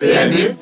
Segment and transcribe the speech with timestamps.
[0.00, 0.54] PMU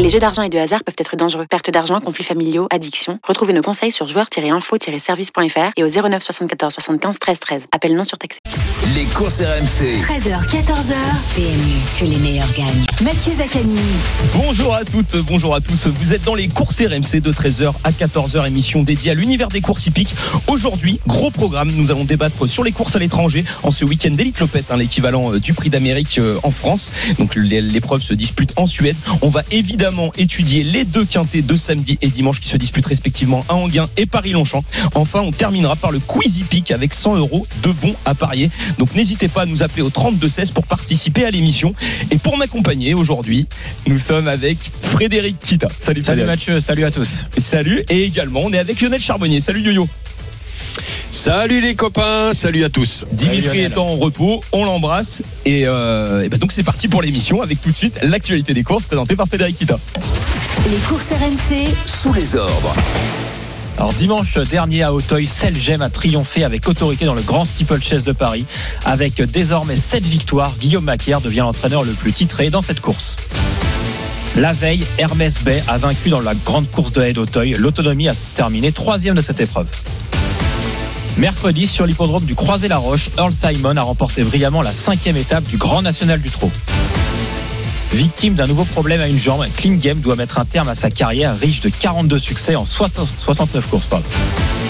[0.00, 1.46] Les jeux d'argent et de hasard peuvent être dangereux.
[1.48, 3.20] Perte d'argent, conflits familiaux, addiction.
[3.22, 7.66] Retrouvez nos conseils sur joueurs-info-service.fr et au 09 74 75 13 13.
[7.70, 8.40] Appel non surtaxé.
[8.94, 10.02] Les courses RMC.
[10.02, 10.94] 13h, 14h.
[11.36, 12.84] PMU, que les meilleurs gagnent.
[13.02, 13.78] Mathieu Zaccani.
[14.34, 15.86] Bonjour à toutes, bonjour à tous.
[15.86, 19.60] Vous êtes dans les courses RMC de 13h à 14h, émission dédiée à l'univers des
[19.60, 20.14] courses hippiques.
[20.48, 24.40] Aujourd'hui, gros programme, nous allons débattre sur les courses à l'étranger en ce week-end d'élite
[24.40, 26.90] Lopette, hein, l'équivalent euh, du prix d'Amérique euh, en France.
[27.18, 28.96] Donc l'épreuve se dispute en Suède.
[29.22, 29.73] On va évidemment
[30.16, 34.06] étudier les deux quintés de samedi et dimanche qui se disputent respectivement à Anguin et
[34.06, 34.64] Paris-Longchamp.
[34.94, 38.50] Enfin, on terminera par le quiz hippique avec 100 euros de bons à parier.
[38.78, 41.74] Donc n'hésitez pas à nous appeler au 3216 pour participer à l'émission.
[42.10, 43.46] Et pour m'accompagner aujourd'hui,
[43.86, 45.68] nous sommes avec Frédéric Kita.
[45.78, 47.24] Salut, salut Mathieu, salut à tous.
[47.38, 47.84] Salut.
[47.90, 49.40] Et également, on est avec Lionel Charbonnier.
[49.40, 49.88] Salut Yo-Yo.
[51.10, 53.06] Salut les copains, salut à tous.
[53.12, 57.42] Dimitri est en repos, on l'embrasse et, euh, et ben donc c'est parti pour l'émission
[57.42, 59.78] avec tout de suite l'actualité des courses présentée par Frédéric Kita.
[60.70, 62.74] Les courses RMC sous les ordres.
[63.76, 68.04] Alors dimanche dernier à Auteuil, Selgem a triomphé avec autorité dans le Grand Steeple Chase
[68.04, 68.46] de Paris.
[68.84, 73.16] Avec désormais 7 victoires, Guillaume Macaire devient l'entraîneur le plus titré dans cette course.
[74.36, 77.54] La veille, Hermès Bay a vaincu dans la grande course de haie d'Auteuil.
[77.58, 79.66] L'autonomie a terminé troisième de cette épreuve.
[81.16, 85.80] Mercredi, sur l'hippodrome du Croisé-la-Roche, Earl Simon a remporté brillamment la cinquième étape du Grand
[85.80, 86.50] National du Trot.
[87.92, 90.90] Victime d'un nouveau problème à une jambe, Clean Game doit mettre un terme à sa
[90.90, 93.86] carrière riche de 42 succès en 69 courses.
[93.86, 94.04] Pardon.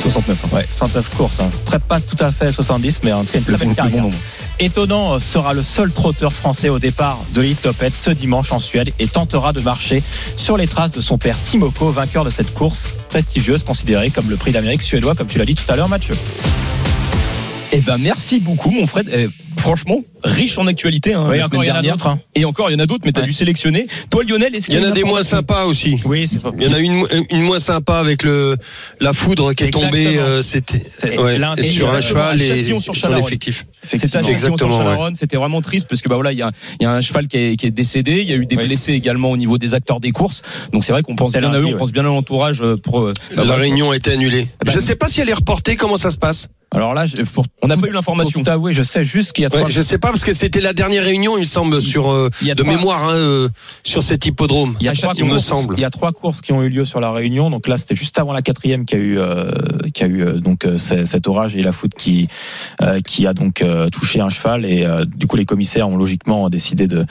[0.02, 1.40] 69, ouais, 69 courses.
[1.40, 1.78] Hein.
[1.88, 4.02] Pas tout à fait 70, mais en tout cas une très belle carrière.
[4.02, 4.10] Bon
[4.60, 8.92] Étonnant sera le seul trotteur français au départ de l'Elite Lopette ce dimanche en Suède
[9.00, 10.02] et tentera de marcher
[10.36, 14.36] sur les traces de son père Timoko, vainqueur de cette course prestigieuse considérée comme le
[14.36, 16.14] prix d'Amérique suédois, comme tu l'as dit tout à l'heure, Mathieu.
[17.72, 19.10] Eh ben merci beaucoup, mon Fred.
[19.12, 19.28] Eh,
[19.64, 21.14] franchement, riche en actualité.
[21.14, 22.08] Hein, oui, encore, il y en a d'autres.
[22.08, 22.20] Hein.
[22.34, 23.86] Et encore, il y en a d'autres, mais tu as dû sélectionner.
[24.10, 26.62] Toi, Lionel, est-ce qu'il y, y en a, des moins sympas aussi Oui, c'est Il
[26.62, 28.58] y en a une, une moins sympa avec le,
[29.00, 30.82] la foudre qui est tombée euh, c'était
[31.18, 33.66] ouais, sur un cheval et sur l'effectif.
[33.82, 35.10] C'était Exactement.
[35.14, 36.50] C'était vraiment triste parce que bah voilà, il y a,
[36.80, 38.20] y a un cheval qui est, qui est, décédé.
[38.20, 40.42] Il y a eu des blessés également au niveau des acteurs des courses.
[40.72, 43.12] Donc c'est vrai qu'on pense bien à eux, on pense bien à l'entourage pour.
[43.34, 44.48] Bah, la réunion a été annulée.
[44.64, 45.76] Bah, je ne sais pas si elle est reportée.
[45.76, 48.42] Comment ça se passe alors là, pour, on n'a pas eu l'information.
[48.42, 49.50] Tout avouer, je sais juste qu'il y a.
[49.50, 49.64] Trois...
[49.64, 52.30] Ouais, je sais pas parce que c'était la dernière réunion, il me semble, sur euh,
[52.42, 53.48] de mémoire hein, euh,
[53.84, 54.76] sur cet hippodrome.
[54.80, 55.74] Il y a trois il me semble.
[55.78, 57.50] Il y a trois courses qui ont eu lieu sur la réunion.
[57.50, 59.50] Donc là, c'était juste avant la quatrième qui a eu euh,
[59.92, 62.28] qui a eu donc cet orage et la foudre qui
[63.04, 67.04] qui a donc touché un cheval et du coup les commissaires ont logiquement décidé de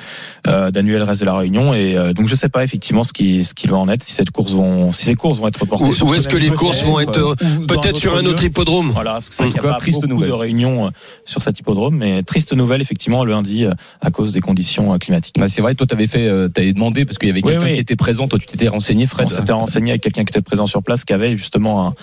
[0.45, 3.53] d'annuler le reste de la réunion et donc je sais pas effectivement ce qui ce
[3.53, 5.85] qui va en être si cette course vont si ces courses vont être reportées.
[5.85, 7.35] Ou, ou est-ce que les courses vont être
[7.67, 9.19] peut-être sur un autre hippodrome Voilà.
[9.52, 10.29] Il a pas triste beaucoup nouvelle.
[10.29, 10.89] de réunions euh,
[11.25, 14.97] sur cet hippodrome, mais triste nouvelle effectivement le lundi euh, à cause des conditions euh,
[14.97, 15.35] climatiques.
[15.39, 17.79] Bah c'est vrai, toi tu avais fait, avais demandé parce qu'il y avait quelqu'un qui
[17.79, 19.25] était présent, toi tu t'étais renseigné, Fred.
[19.25, 21.95] On s'était renseigné avec quelqu'un qui était présent sur place, qui avait justement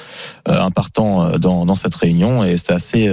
[0.47, 3.09] un, un partant dans, dans cette réunion et c'était assez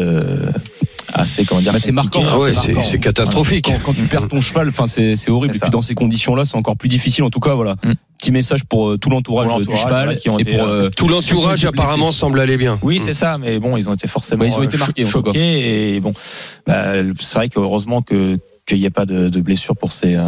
[1.13, 4.69] assez comment dire bah, c'est marquant ah ouais, c'est catastrophique quand, tu perds ton cheval
[4.69, 7.39] enfin c'est horrible et puis dans ces conditions là c'est encore plus difficile en tout
[7.39, 7.93] cas voilà mm.
[8.17, 12.39] Petit message pour tout l'entourage du cheval qui ont et pour tout l'entourage apparemment semble
[12.39, 12.79] aller bien.
[12.81, 15.99] Oui c'est ça mais bon ils ont été forcément ils ont été marqués choqués et
[15.99, 16.13] bon
[16.65, 20.23] bah, c'est vrai qu'heureusement que qu'il n'y ait pas de, de blessures pour ces, euh,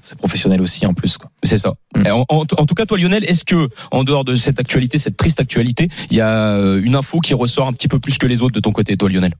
[0.00, 1.18] ces, professionnels aussi en plus.
[1.42, 1.72] C'est ça.
[1.94, 2.06] Mm.
[2.08, 5.16] En, en, en, tout cas, toi Lionel, est-ce que en dehors de cette actualité, cette
[5.16, 8.42] triste actualité, il y a une info qui ressort un petit peu plus que les
[8.42, 9.32] autres de ton côté, toi Lionel?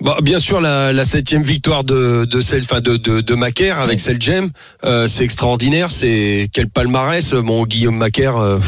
[0.00, 3.78] Bah, bien sûr, la, la septième victoire de de celle, enfin de, de, de Macaire
[3.78, 3.98] avec ouais.
[3.98, 4.50] Selgem,
[4.84, 5.90] euh, c'est extraordinaire.
[5.90, 8.36] C'est quel palmarès, mon Guillaume Macaire.
[8.36, 8.58] Euh,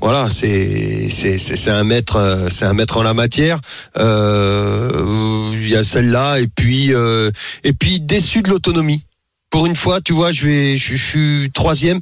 [0.00, 3.60] voilà, c'est c'est un maître, c'est un maître en la matière.
[3.98, 7.30] Euh, il y a celle-là et puis euh,
[7.64, 9.02] et puis déçu de l'autonomie.
[9.50, 12.00] Pour une fois, tu vois, je vais, je suis troisième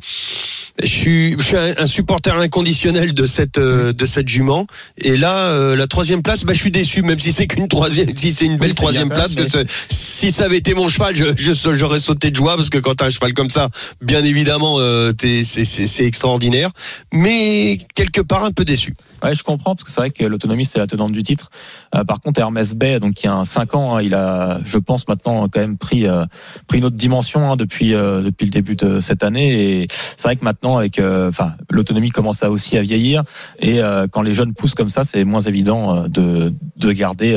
[0.82, 4.66] je suis, je suis un, supporter inconditionnel de cette euh, de cette jument.
[4.98, 8.16] Et là, euh, la troisième place, bah, je suis déçu, même si c'est qu'une troisième,
[8.16, 9.34] si c'est une belle oui, troisième place.
[9.34, 9.44] Que
[9.90, 13.06] si ça avait été mon cheval, je, j'aurais sauté de joie parce que quand t'as
[13.06, 13.68] un cheval comme ça,
[14.00, 16.70] bien évidemment, euh, c'est extraordinaire.
[17.12, 18.94] Mais quelque part un peu déçu.
[19.24, 21.50] Ouais, je comprends parce que c'est vrai que l'autonomie c'est la tenante du titre.
[21.94, 24.76] Euh, par contre, Hermès Bay, donc qui a un 5 ans, hein, il a, je
[24.76, 26.26] pense maintenant quand même pris euh,
[26.66, 29.80] pris une autre dimension hein, depuis euh, depuis le début de cette année.
[29.82, 33.22] Et c'est vrai que maintenant avec, euh, enfin, l'autonomie commence à aussi à vieillir
[33.60, 37.32] et euh, quand les jeunes poussent comme ça, c'est moins évident de de garder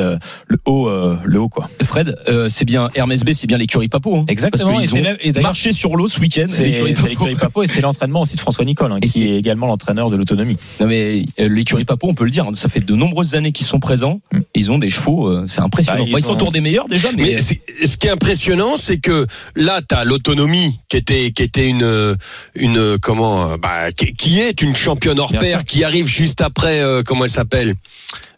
[0.47, 0.89] le haut
[1.23, 1.69] le haut quoi.
[1.83, 2.15] Fred,
[2.49, 4.15] c'est bien Hermès Bay, c'est bien l'écurie Papo.
[4.15, 4.73] Hein, Exactement.
[4.73, 6.45] Parce qu'ils ont même, et marché sur l'eau ce week-end.
[6.47, 10.09] C'est l'écurie Papo et c'est l'entraînement aussi de François Nicole, hein, qui est, également l'entraîneur
[10.09, 10.57] de l'autonomie.
[10.79, 13.67] Non mais l'écurie Papo, on peut le dire, hein, ça fait de nombreuses années qu'ils
[13.67, 14.21] sont présents.
[14.31, 14.39] Mm.
[14.55, 15.99] Ils ont des chevaux, euh, c'est impressionnant.
[16.05, 18.09] Bah, Bon, ils ils sont ont- autour des meilleurs déjà, mais, Mais ce qui est
[18.11, 19.25] impressionnant, c'est que
[19.55, 22.15] là, tu as l'autonomie qui était, qui était une,
[22.55, 27.03] une comment, euh, bah, qui, est une championne hors pair, qui arrive juste après, euh,
[27.03, 27.73] comment elle s'appelle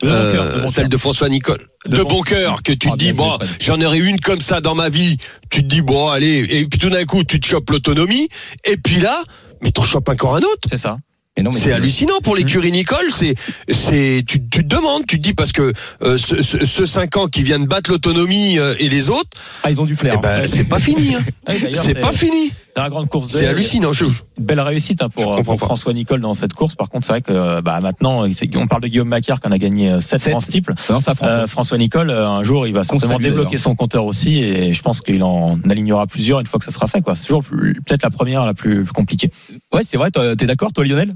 [0.02, 0.90] bon Euh, bon Celle cœur.
[0.90, 1.68] de François Nicole.
[1.86, 4.42] De De, bon- bon cœur, que tu Ah, te dis, bon, j'en aurais une comme
[4.42, 5.18] ça dans ma vie.
[5.50, 8.28] Tu te dis, bon, allez, et puis tout d'un coup, tu te chopes l'autonomie,
[8.66, 9.22] et puis là,
[9.62, 10.68] mais t'en chopes encore un autre.
[10.70, 10.98] C'est ça.
[11.40, 12.98] Mais non, mais C'est hallucinant pour l'écurie Nicole.
[13.12, 13.34] C'est,
[13.70, 15.72] c'est, tu, tu te demandes, tu te dis parce que
[16.04, 19.30] euh, ce, ce, ce 5 ans qui viennent battre l'autonomie euh, et les autres,
[19.64, 20.16] Ah, ils ont du flair.
[20.18, 21.16] eh ben, c'est pas fini.
[21.16, 21.22] hein.
[21.48, 22.52] Ouais, C'est pas fini.
[22.76, 23.32] Dans la grande course.
[23.34, 23.92] C'est de- hallucinant.
[23.94, 24.06] Je,
[24.38, 25.58] Belle réussite hein, pour, pour.
[25.58, 26.76] François Nicole dans cette course.
[26.76, 28.26] Par contre, c'est vrai que euh, bah, maintenant,
[28.56, 30.34] on parle de Guillaume Macaire qui en a gagné 7 Sept.
[30.36, 30.76] en steeple.
[31.24, 33.60] Euh, François Nicole, euh, un jour, il va certainement débloquer d'ailleurs.
[33.60, 36.88] son compteur aussi, et je pense qu'il en alignera plusieurs une fois que ça sera
[36.88, 37.02] fait.
[37.02, 37.16] quoi.
[37.16, 39.32] C'est toujours peut-être la première la plus, plus compliquée.
[39.74, 40.10] Ouais, c'est vrai.
[40.12, 41.14] T'es d'accord, toi, Lionel?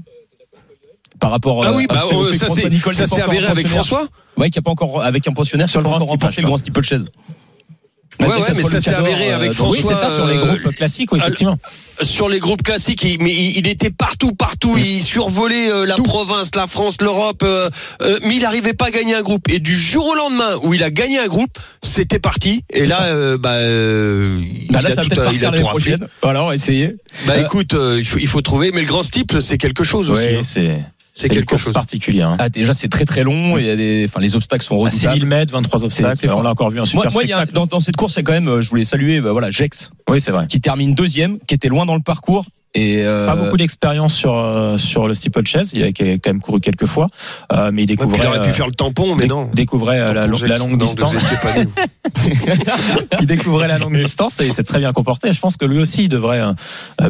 [1.20, 3.66] Par rapport ah oui, euh, bah, fait- au euh, ça Nicole ça s'est avéré avec.
[3.66, 4.06] François.
[4.36, 6.82] Ouais, qui a pas encore avec un pensionnaire Sur le grand remporté le grand steeple
[8.20, 9.94] Ouais, ouais, mais ça s'est avéré avec Oui, François.
[9.94, 11.58] c'est ça, sur les euh, groupes classiques, oui, effectivement.
[12.00, 14.76] sur les groupes classiques, il, mais il, était partout, partout.
[14.78, 17.68] Il survolait euh, la province, la France, l'Europe, euh,
[18.02, 19.48] euh, mais il n'arrivait pas à gagner un groupe.
[19.50, 22.62] Et du jour au lendemain où il a gagné un groupe, c'était parti.
[22.70, 24.40] Et là, euh, bah, euh,
[24.70, 25.96] Bah il là, a tout, il a tout raflé.
[26.22, 26.94] Voilà, on va essayer.
[27.26, 28.70] Bah Euh, écoute, euh, il, faut, il faut trouver.
[28.72, 30.28] Mais le grand steeple, c'est quelque chose aussi.
[30.28, 30.42] Oui, hein.
[30.44, 30.78] c'est
[31.16, 31.72] C'est quelque chose.
[31.72, 32.28] particulière.
[32.30, 32.36] hein.
[32.40, 33.56] Ah, déjà, c'est très très long.
[33.56, 35.14] et Il y a des, enfin, les obstacles sont À redoutables.
[35.14, 36.16] 6000 mètres, 23 obstacles.
[36.16, 37.96] c'est on l'a encore vu un super Moi, moi, il y a, dans, dans cette
[37.96, 40.32] course, il y a quand même, euh, je voulais saluer, bah, voilà, Jex, Oui, c'est
[40.32, 40.46] vrai.
[40.48, 42.44] qui termine deuxième, qui était loin dans le parcours.
[42.76, 45.70] Et euh, Pas beaucoup d'expérience sur euh, sur le steeplechase.
[45.74, 47.08] Il a quand même couru quelques fois,
[47.52, 49.48] euh, mais il Ouais, découvrait il aurait pu euh, faire le tampon, mais non.
[49.54, 51.14] découvrait la, la longue non, distance.
[51.14, 51.68] vous étiez pas nus.
[53.20, 55.32] il découvrait la longue distance et il s'est très bien comporté.
[55.32, 56.42] Je pense que lui aussi il devrait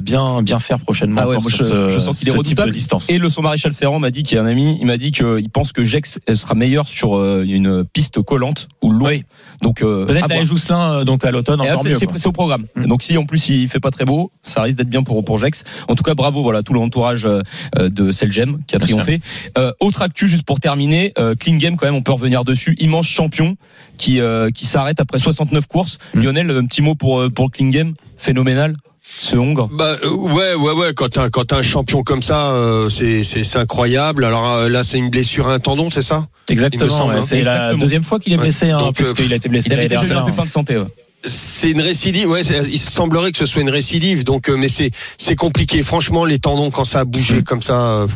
[0.02, 1.22] bien bien faire prochainement.
[1.24, 2.68] Ah ouais, moi, je- ce, je sens qu'il est redoutable.
[2.68, 3.08] de distance.
[3.08, 5.10] Et le son maréchal Ferrand m'a dit qu'il y a un ami, il m'a dit
[5.12, 9.04] qu'il pense que Jex sera meilleur sur une piste collante ou lourde.
[9.12, 9.24] Oui.
[9.62, 10.44] Donc euh, Peut-être voir.
[10.44, 12.08] Jousselin donc à l'automne encore c'est- mieux.
[12.16, 12.66] c'est au programme.
[12.76, 12.86] Mm.
[12.86, 15.38] Donc si en plus il fait pas très beau, ça risque d'être bien pour pour
[15.38, 15.53] Jex.
[15.88, 17.40] En tout cas, bravo voilà tout l'entourage euh,
[17.88, 19.20] de Selgem qui a triomphé.
[19.58, 23.06] Euh, autre actu juste pour terminer, euh, Klingem quand même on peut revenir dessus, immense
[23.06, 23.56] champion
[23.98, 25.98] qui euh, qui s'arrête après 69 courses.
[26.14, 26.20] Mm.
[26.20, 28.74] Lionel, un petit mot pour euh, pour Klingem, phénoménal
[29.06, 29.68] ce Hongre?
[29.70, 33.58] Bah euh, ouais ouais ouais quand t'as quand un champion comme ça euh, c'est c'est
[33.58, 36.26] incroyable alors euh, là c'est une blessure à un tendon c'est ça?
[36.48, 37.08] Exactement.
[37.08, 37.16] ouais.
[37.16, 37.22] hein.
[37.22, 37.80] C'est la Exactement.
[37.82, 38.42] deuxième fois qu'il est Ouais.
[38.44, 40.34] blessé, hein, Donc, euh, puisqu'il a été blessé Il avait l'année déjà eu un dernière.
[40.34, 40.78] pépin de santé.
[40.78, 40.84] ouais.
[41.24, 44.90] C'est une récidive ouais il semblerait que ce soit une récidive donc euh, mais c'est
[45.18, 45.82] c'est compliqué.
[45.82, 48.06] Franchement les tendons quand ça a bougé comme ça euh,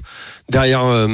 [0.50, 1.06] derrière euh,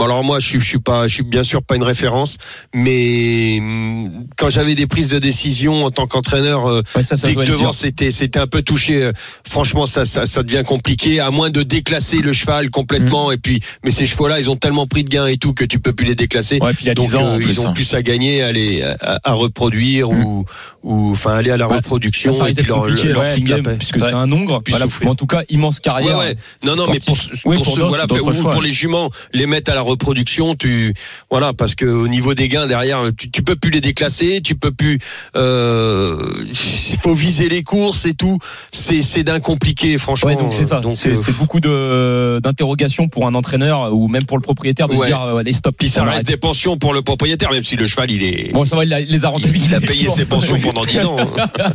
[0.00, 2.38] alors moi je suis je suis pas je suis bien sûr pas une référence
[2.74, 7.28] mais hum, quand j'avais des prises de décision en tant qu'entraîneur euh, Ouais, ça, ça
[7.28, 9.12] dès doit que être devant c'était c'était un peu touché euh,
[9.46, 13.60] franchement ça, ça ça devient compliqué à moins de déclasser le cheval complètement et puis
[13.84, 15.92] mais ces chevaux là ils ont tellement pris de gains et tout que tu peux
[15.92, 17.24] plus les déclasser Ouais, puis il y a donc 10 ans.
[17.24, 17.72] euh, plus, ils ont hein.
[17.72, 20.44] plus à gagner à, les, à, à reproduire ou
[20.82, 23.76] ou enfin aller à la reproduction et puis leur, leur ouais, paix.
[23.78, 24.26] puisque c'est un.
[24.60, 26.18] Puis Voilà, en tout cas, immense carrière.
[26.18, 26.36] ouais.
[26.64, 30.54] Non, non, mais pour, pour, ceux, voilà, pour les juments, les mettre à la reproduction,
[30.54, 30.94] tu,
[31.30, 34.54] voilà, parce que au niveau des gains derrière, tu, tu peux plus les déclasser, tu
[34.54, 34.98] peux plus,
[35.36, 36.20] euh,
[37.02, 38.38] faut viser les courses et tout.
[38.72, 40.30] C'est, c'est d'un compliqué, franchement.
[40.30, 40.80] Ouais, donc c'est ça.
[40.80, 44.88] Donc, C'est euh, c'est beaucoup de d'interrogations pour un entraîneur ou même pour le propriétaire
[44.88, 45.00] de Ouais.
[45.00, 45.74] se dire euh, allez stop.
[45.78, 48.64] puis ça reste des pensions pour le propriétaire, même si le cheval, il est, Bon,
[48.64, 49.68] ça va, il a- il les a il, rentabilisés.
[49.70, 51.16] il a payé ses pensions pendant 10 ans.
[51.18, 51.48] hein.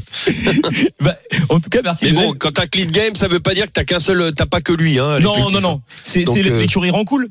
[1.02, 1.16] Bah,
[1.50, 2.06] en tout cas, merci.
[2.06, 4.46] Mais bon, quand t'as Clean Game, ça veut pas dire que t'as qu'un seul, t'as
[4.46, 5.20] pas que lui, hein.
[5.20, 5.82] non, non, non.
[6.04, 6.36] C'est Donc,
[6.96, 7.28] Rancoul.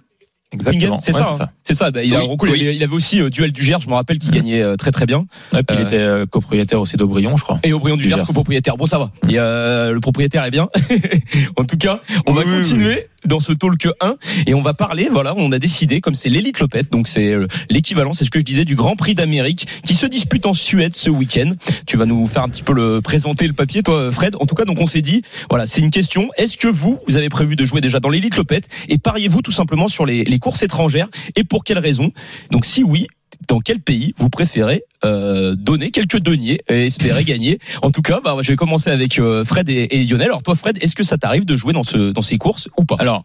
[0.53, 1.01] Exactement.
[1.01, 1.37] C'est Ouais, ça.
[1.41, 1.49] hein.
[1.65, 1.91] C'est ça.
[1.91, 2.61] Bah, il, a, Oui, Rancoul, oui.
[2.77, 5.05] il avait- aussi euh, Duel du Gers, je me rappelle, qui gagnait euh, très très
[5.05, 5.27] bien.
[5.53, 7.59] Ouais, puis il Euh, était copropriétaire aussi d'Aubryon, je crois.
[7.65, 8.77] Et Aubryon du Du Gers, copropriétaire.
[8.77, 9.11] Bon, ça va.
[9.29, 10.69] Et, euh, le propriétaire est bien.
[11.57, 14.17] en tout cas, on va Oui, continuer dans ce talk 1
[14.47, 17.47] et on va parler, voilà, on a décidé, comme c'est l'élite Lopette, donc c'est euh,
[17.71, 20.95] l'équivalent, c'est ce que je disais, du Grand Prix d'Amérique qui se dispute en Suède
[20.95, 21.53] ce week-end.
[21.87, 24.37] Tu vas nous faire un petit peu le présenter le papier, toi, Fred.
[24.41, 26.31] En tout cas, donc on s'est dit, voilà, c'est une question.
[26.37, 29.53] Est-ce que vous, vous avez prévu de jouer déjà dans l'élite Lopette et pariez-vous tout
[29.53, 31.09] simplement sur les, les courses étrangères?
[31.37, 32.13] Et pour quelles raisons
[32.51, 33.07] Donc si oui,
[33.49, 38.21] dans quel pays vous préférez euh, donner quelques deniers et espérer gagner En tout cas,
[38.23, 40.29] bah, je vais commencer avec euh, Fred et, et Lionel.
[40.29, 42.85] Alors toi, Fred, est-ce que ça t'arrive de jouer dans, ce, dans ces courses ou
[42.85, 42.97] pas?
[42.99, 43.25] Alors,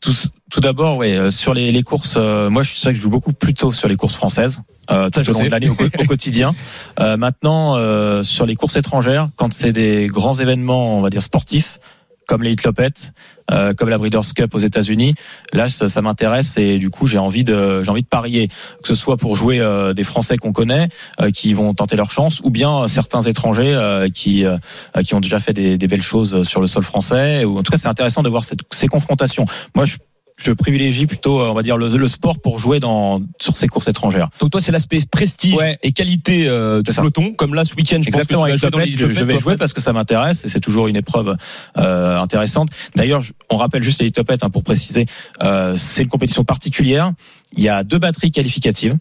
[0.00, 0.14] tout,
[0.50, 3.10] tout d'abord, ouais, euh, sur les, les courses, euh, moi je sais que je joue
[3.10, 5.46] beaucoup plutôt sur les courses françaises, euh, Ça, tout au long sais.
[5.46, 6.54] de l'année au, au quotidien.
[7.00, 11.22] Euh, maintenant, euh, sur les courses étrangères, quand c'est des grands événements, on va dire
[11.22, 11.78] sportifs,
[12.26, 13.12] comme les Lopette,
[13.50, 15.14] euh, comme la Breeders' Cup aux États-Unis,
[15.52, 18.48] là ça, ça m'intéresse et du coup j'ai envie de j'ai envie de parier,
[18.82, 20.88] que ce soit pour jouer euh, des Français qu'on connaît,
[21.20, 24.58] euh, qui vont tenter leur chance, ou bien euh, certains étrangers euh, qui euh,
[25.04, 27.44] qui ont déjà fait des, des belles choses sur le sol français.
[27.44, 29.46] Ou en tout cas c'est intéressant de voir ces confrontations.
[29.74, 29.96] Moi je
[30.38, 33.66] je privilégie plutôt, euh, on va dire, le, le sport pour jouer dans sur ces
[33.66, 34.28] courses étrangères.
[34.40, 35.78] Donc toi, c'est l'aspect prestige Ouais.
[35.82, 37.98] et qualité euh, du peloton, comme là ce week-end.
[38.00, 39.72] Je Exactement, pense que avec tu vas jouer dans Topette, les je, vais jouer parce
[39.72, 41.36] que ça m'intéresse et c'est toujours une épreuve
[41.76, 42.68] euh, intéressante.
[42.94, 45.06] D'ailleurs, on rappelle juste les Topette hein, pour préciser,
[45.42, 47.12] euh, c'est une compétition particulière.
[47.56, 48.96] Il y a deux batteries qualificatives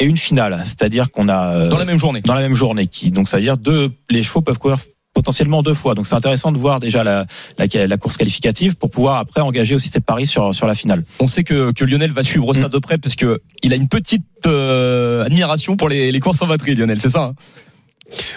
[0.00, 2.22] et une finale, c'est-à-dire qu'on a euh, dans la même journée.
[2.22, 2.86] dans la même journée.
[2.86, 4.78] Qui, donc ça veut dire deux, les chevaux peuvent courir
[5.14, 5.94] potentiellement deux fois.
[5.94, 7.26] Donc c'est intéressant de voir déjà la,
[7.58, 11.04] la, la course qualificative pour pouvoir après engager aussi ses paris sur, sur la finale.
[11.20, 12.70] On sait que, que Lionel va suivre ça Mm.
[12.70, 16.46] de près parce que il a une petite euh, admiration pour les, les courses en
[16.46, 17.00] batterie, Lionel.
[17.00, 17.22] C'est ça.
[17.22, 17.34] hein?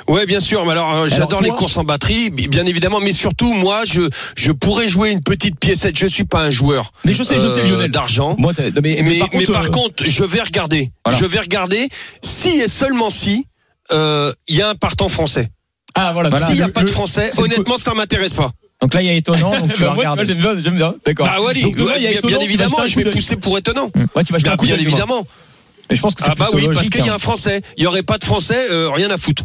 [0.08, 0.66] Ouais, bien sûr.
[0.66, 3.00] Mais alors, euh, j'adore les courses en batterie, bi- bien évidemment.
[3.02, 4.04] Mais surtout, moi, je
[4.36, 5.98] je pourrais jouer une petite piécette.
[5.98, 6.94] Je suis pas un joueur.
[7.04, 7.92] Mais je sais, je sais, euh, Lionel.
[7.92, 8.38] D'argent.
[8.40, 10.92] Mais, Mais, mais par, euh, contre, je vais regarder.
[11.04, 11.20] Voilà.
[11.20, 11.90] Je vais regarder
[12.22, 13.48] si et seulement si
[13.92, 15.50] euh, il y a un partant français.
[15.96, 16.30] Ah voilà.
[16.30, 16.46] Voilà.
[16.48, 18.52] S'il n'y a le- pas de français, honnêtement, ça m'intéresse pas.
[18.82, 19.58] Donc là il y a étonnant.
[19.58, 20.26] Donc tu Bah, vas regarder.
[20.26, 20.94] j'aime bien, j'aime bien.
[21.06, 21.26] D'accord.
[21.28, 23.58] Bah ouais, Donc, demain, ouais, il y a bien, étonnant, évidemment, je vais pousser pour
[23.58, 23.90] étonnant.
[24.16, 24.98] Ouais, tu vas jeter Bien, un coup bien d'œil, demain.
[24.98, 25.28] évidemment.
[25.90, 27.16] Mais je pense que c'est Ah bah oui, parce qu'il y a hein.
[27.16, 27.62] un français.
[27.78, 29.44] Il y aurait pas de français, euh, rien à foutre.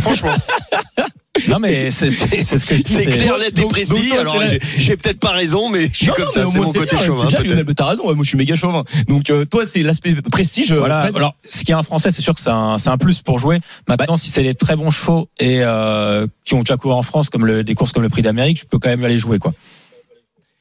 [0.00, 0.30] Franchement,
[1.48, 2.92] Non mais c'est ce que je dis.
[2.92, 4.10] c'est clair, net et précis.
[4.10, 4.36] donc Alors,
[4.76, 6.44] j'ai peut-être pas raison, mais je suis Non, comme non, ça.
[6.46, 8.06] C'est moi, mon côté bien, chauvin, c'est bien, mais t'as raison.
[8.06, 8.84] ouais, moi, je suis méga chauvin.
[9.08, 10.72] Donc, euh, toi, c'est l'aspect prestige.
[10.72, 11.02] euh, Voilà.
[11.04, 11.16] Fred.
[11.16, 13.38] Alors, ce qui est un français, c'est sûr que c'est un, c'est un plus pour
[13.38, 13.60] jouer.
[13.88, 17.30] Maintenant, si c'est les très bons chevaux et euh, qui ont déjà couru en France,
[17.30, 19.54] comme le, des courses comme le Prix d'Amérique, je peux quand même aller jouer, quoi.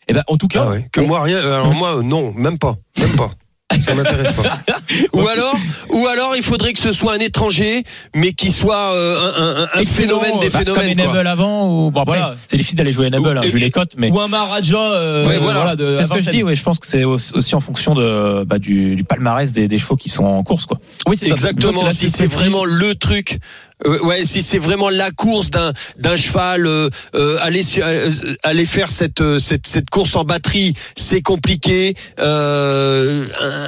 [0.07, 0.87] Eh ben, en tout cas, Ah ouais.
[0.91, 1.37] Que moi rien.
[1.39, 3.31] Alors moi euh, non, même pas, même pas.
[3.83, 4.59] Ça m'intéresse pas.
[5.13, 5.55] Ou alors,
[5.89, 7.83] ou alors, il faudrait que ce soit un étranger,
[8.15, 10.87] mais qui soit euh, un, un- un phénomène des bah, phénomènes.
[10.87, 11.03] comme quoi.
[11.11, 12.35] Enable avant, ou bon, après, Voilà.
[12.47, 14.77] c'est difficile d'aller jouer Enable, hein, vu les cotes, mais ou un Maharaja.
[14.77, 15.75] euh, Ouais, voilà.
[15.75, 16.43] de, c'est ce que je dis.
[16.43, 19.77] Ouais, je pense que c'est aussi en fonction de bah, du, du palmarès des, des
[19.77, 20.79] chevaux qui sont en course, quoi.
[21.07, 21.31] Oui, c'est ça.
[21.31, 21.89] Exactement.
[21.91, 23.39] Si c'est vraiment le truc,
[23.85, 28.09] euh, ouais, si c'est vraiment la course d'un d'un cheval, euh, euh, aller euh,
[28.43, 31.95] aller faire cette euh, cette cette course en batterie, c'est compliqué.
[32.19, 33.25] Euh,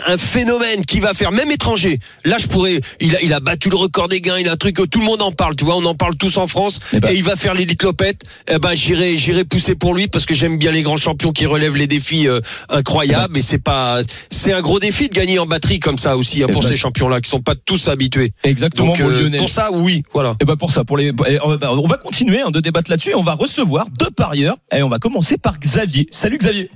[0.07, 1.99] un, un phénomène qui va faire même étranger.
[2.25, 2.79] Là, je pourrais.
[2.99, 4.37] Il a il a battu le record des gains.
[4.39, 5.55] Il a un truc que tout le monde en parle.
[5.55, 6.79] Tu vois, on en parle tous en France.
[6.93, 7.09] Eh ben.
[7.11, 8.21] Et il va faire l'élite Lopette.
[8.49, 11.45] Eh ben, j'irai j'irai pousser pour lui parce que j'aime bien les grands champions qui
[11.45, 12.39] relèvent les défis euh,
[12.69, 13.33] incroyables.
[13.33, 16.47] Mais c'est pas c'est un gros défi de gagner en batterie comme ça aussi hein,
[16.51, 16.69] pour Eh ben.
[16.69, 18.31] ces champions-là qui sont pas tous habitués.
[18.43, 20.35] Exactement, Donc pour ça, oui, voilà.
[20.41, 21.11] Et ben pour ça, pour les,
[21.43, 24.55] on va- on va continuer hein, de débattre là-dessus et on va recevoir deux parieurs.
[24.71, 26.07] Et on va commencer par Xavier.
[26.11, 26.69] Salut Xavier.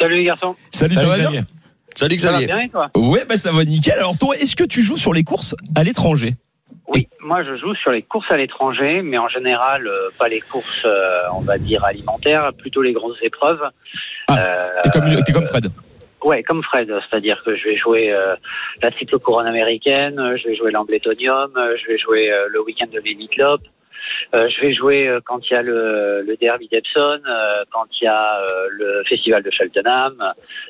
[0.00, 0.54] Salut les garçons.
[0.72, 1.40] Salut, Salut, Xavier.
[1.94, 2.46] Salut Ça va Xavier.
[2.54, 2.90] bien et toi?
[2.96, 3.94] Ouais, bah ça va nickel.
[3.94, 6.34] Alors toi, est-ce que tu joues sur les courses à l'étranger?
[6.88, 10.40] Oui, moi je joue sur les courses à l'étranger, mais en général euh, pas les
[10.40, 13.60] courses, euh, on va dire alimentaires, plutôt les grosses épreuves.
[14.28, 15.68] Ah, Euh, T'es comme, t'es comme Fred.
[16.24, 18.34] Ouais, comme Fred, c'est-à-dire que je vais jouer euh,
[18.82, 22.60] la triple couronne américaine, euh, je vais jouer l'Ambletonium, euh, je vais jouer euh, le
[22.62, 23.60] week-end de l'Elite Lop,
[24.34, 27.86] euh, je vais jouer euh, quand il y a le, le derby d'Epsom, euh, quand
[28.00, 30.14] il y a le festival de Cheltenham.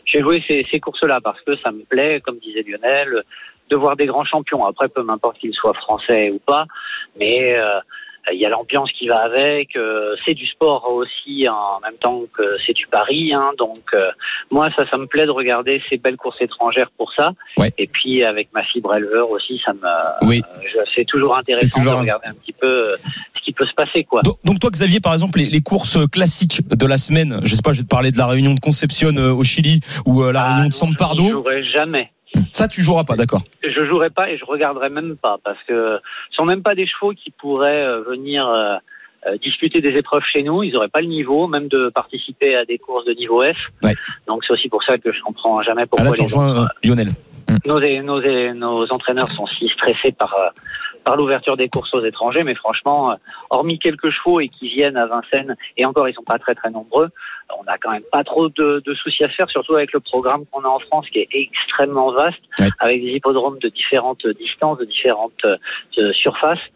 [0.04, 3.22] Je vais jouer ces, ces courses-là parce que ça me plaît, comme disait Lionel,
[3.68, 4.64] de voir des grands champions.
[4.64, 6.66] Après, peu m'importe qu'ils soient français ou pas,
[7.18, 7.56] mais
[8.32, 9.76] il y a l'ambiance qui va avec.
[9.76, 13.32] euh, c'est du sport aussi en même temps que c'est du pari.
[13.32, 14.10] Hein, donc euh,
[14.50, 17.32] moi, ça, ça me plaît de regarder ces belles courses étrangères pour ça.
[17.56, 17.72] Ouais.
[17.78, 20.42] Et puis avec ma fibre éleveur aussi, ça me, Oui.
[20.76, 22.96] euh, c'est toujours intéressant toujours de regarder un petit peu euh,
[23.34, 24.22] ce qui peut se passer, quoi.
[24.22, 27.62] Donc, donc toi, Xavier, par exemple, les, les courses classiques de la semaine, je sais
[27.62, 30.32] pas, je vais te parler de la réunion de Concepcion euh, au Chili ou euh,
[30.32, 31.44] la Ah, réunion de San Pardo.
[31.72, 32.10] jamais.
[32.50, 35.98] Ça, tu joueras pas, d'accord Je jouerai pas et je regarderai même pas parce que
[36.30, 38.76] ce sont même pas des chevaux qui pourraient euh, venir euh,
[39.26, 40.62] euh, disputer des épreuves chez nous.
[40.62, 43.56] Ils auraient pas le niveau, même de participer à des courses de niveau F.
[43.82, 43.94] Ouais.
[44.26, 46.62] Donc c'est aussi pour ça que je comprends jamais Ah pourquoi là, tu les rejoins
[46.62, 47.08] euh, Lionel.
[47.64, 50.34] nos, nos, nos entraîneurs sont si stressés par,
[51.06, 53.14] par l'ouverture des courses aux étrangers, mais franchement, euh,
[53.50, 56.68] hormis quelques chevaux et qui viennent à Vincennes, et encore ils sont pas très très
[56.70, 57.08] nombreux,
[57.58, 60.44] on n'a quand même pas trop de, de soucis à faire, surtout avec le programme
[60.50, 62.68] qu'on a en France qui est extrêmement vaste, Ouais.
[62.80, 66.66] avec des hippodromes de différentes distances, de différentes euh, surfaces.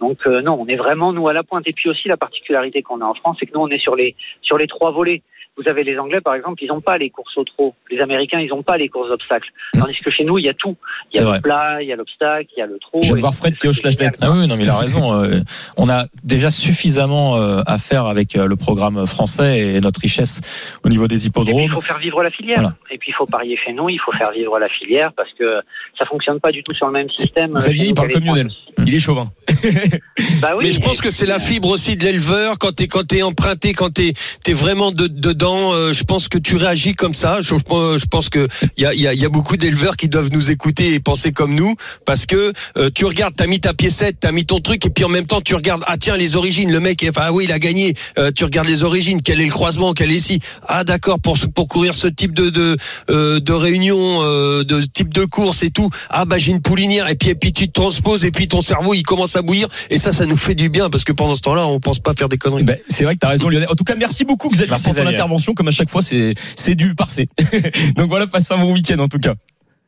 [0.00, 1.62] Donc euh, non, on est vraiment nous à la pointe.
[1.66, 3.94] Et puis aussi la particularité qu'on a en France, c'est que nous on est sur
[3.94, 5.22] les sur les trois volets.
[5.58, 7.74] Vous avez les Anglais, par exemple, ils n'ont pas les courses au trot.
[7.90, 9.48] Les Américains, ils n'ont pas les courses d'obstacles.
[9.74, 9.80] Mm.
[9.80, 10.76] Tandis que chez nous, il y a tout.
[11.12, 11.36] Il y a vrai.
[11.38, 13.00] le plat, il y a l'obstacle, il y a le trot.
[13.02, 14.18] Je Et voir Fred qui hoche la tête.
[14.22, 15.12] Ah oui, non, mais il a raison.
[15.22, 15.40] euh,
[15.76, 20.40] on a déjà suffisamment euh, à faire avec euh, le programme français et notre richesse
[20.84, 21.68] au niveau des Et puis, il hippodromes.
[21.70, 22.56] faut faire vivre la filière.
[22.60, 22.74] Voilà.
[22.90, 25.60] Et puis, il faut parier chez nous, il faut faire vivre la filière parce que
[25.98, 27.54] ça fonctionne pas du tout sur le même système.
[27.54, 28.50] Xavier, il parle comme Lionel.
[28.86, 29.28] Il est chauvin.
[30.40, 32.88] Bah oui, Mais je pense que c'est la euh, fibre aussi de l'éleveur quand t'es
[32.88, 34.12] quand t'es emprunté, quand t'es
[34.42, 35.72] t'es vraiment de, dedans.
[35.72, 37.40] euh, je pense que tu réagis comme ça.
[37.40, 40.30] Je, je pense que il y a, y, a, y a beaucoup d'éleveurs qui doivent
[40.32, 44.16] nous écouter et penser comme nous, parce que euh, tu regardes, t'as mis ta piécette,
[44.20, 46.70] t'as mis ton truc, et puis en même temps tu regardes, ah tiens les origines,
[46.72, 47.94] le mec, enfin ah oui il a gagné.
[48.18, 50.40] Euh, tu regardes les origines, quel est le croisement, quel est ici?
[50.66, 52.76] Ah d'accord pour pour courir ce type de de
[53.10, 55.90] euh, de réunion, euh, de type de course et tout.
[56.10, 58.62] Ah bah j'ai une poulinière et puis et puis tu te transposes et puis ton
[58.62, 61.34] cerveau il commence à bouillir et ça ça nous fait du bien parce que pendant
[61.34, 62.64] ce temps-là on pense pas faire des conneries.
[62.64, 63.68] Ben, c'est vrai que t'as raison Lionel.
[63.70, 66.34] En tout cas merci beaucoup Xavier Merci, pour ton intervention comme à chaque fois c'est
[66.56, 67.28] c'est du parfait.
[67.96, 69.34] Donc voilà passe un bon week-end en tout cas.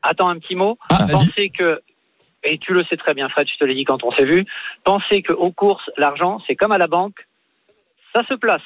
[0.02, 0.78] Attends un petit mot.
[0.88, 1.26] Ah vas-y.
[1.26, 1.80] Pensez que,
[2.42, 4.46] et tu le sais très bien, Fred, je te l'ai dit quand on s'est vu,
[4.84, 7.26] pensez qu'aux courses, l'argent, c'est comme à la banque,
[8.12, 8.62] ça se place.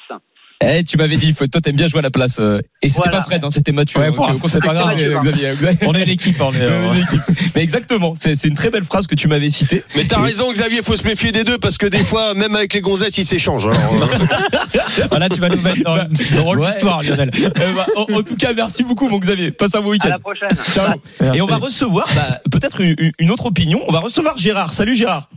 [0.63, 2.37] Eh, tu m'avais dit, faut- toi t'aimes bien jouer à la place.
[2.39, 3.17] euh, Et c'était Voilà.
[3.19, 3.99] pas Fred, hein, c'était Mathieu.
[3.99, 5.49] Ouais, Donc, pour euh, c'est pas grave, Mathieu, Xavier.
[5.53, 5.87] Xavier.
[5.87, 6.61] On est l'équipe, on est.
[6.61, 7.21] Euh, l'équipe.
[7.55, 9.83] Mais exactement, c'est c'est une très belle phrase que tu m'avais citée.
[9.97, 12.73] Mais t'as raison Xavier, faut se méfier des deux parce que des fois même avec
[12.73, 13.67] les gonzesses ils s'échangent.
[13.67, 14.77] Alors, euh,
[15.09, 16.67] Voilà, tu vas nous mettre dans le rôle Ouais.
[16.67, 17.31] d'histoire, Lionel.
[17.45, 19.51] Euh, bah, en, en tout cas, merci beaucoup mon Xavier.
[19.51, 20.09] Passe un bon À week-end.
[20.09, 20.49] la prochaine.
[20.73, 20.95] Ciao.
[21.19, 21.37] Merci.
[21.37, 23.81] Et on va recevoir bah, peut-être une, une autre opinion.
[23.87, 24.71] On va recevoir Gérard.
[24.73, 25.29] Salut Gérard.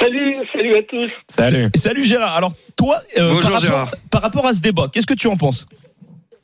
[0.00, 1.10] Salut, salut à tous.
[1.28, 1.68] Salut.
[1.74, 2.36] Salut Gérard.
[2.36, 3.90] Alors toi, euh, Bonjour, par, rapport, Gérard.
[4.10, 5.66] par rapport à ce débat, qu'est-ce que tu en penses?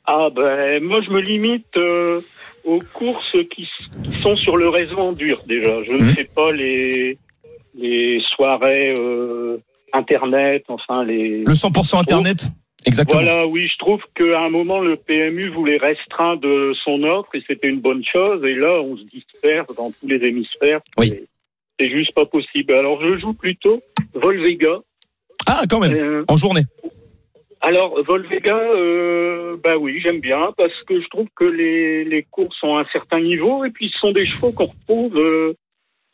[0.05, 2.19] Ah ben moi je me limite euh,
[2.65, 3.65] aux courses qui,
[4.03, 5.81] qui sont sur le réseau en dur déjà.
[5.83, 6.15] Je ne Mhm.
[6.15, 7.17] fais pas les
[7.75, 9.57] les soirées euh,
[9.93, 11.43] internet, enfin les.
[11.45, 12.49] Le 100% Internet
[12.85, 13.21] Exactement.
[13.21, 17.41] Voilà, oui, je trouve qu'à un moment le PMU voulait restreindre de son offre et
[17.47, 18.43] c'était une bonne chose.
[18.43, 20.81] Et là, on se disperse dans tous les hémisphères.
[20.97, 21.13] Oui.
[21.83, 22.73] C'est- juste pas possible.
[22.73, 23.79] Alors je joue plutôt
[24.13, 24.77] Volvega.
[25.47, 25.93] Ah, quand même.
[25.93, 26.63] Euh, En journée.
[27.61, 32.61] Alors, Volvega, euh, bah oui, j'aime bien parce que je trouve que les, les courses
[32.63, 35.53] ont un certain niveau et puis ce sont des chevaux qu'on retrouve euh,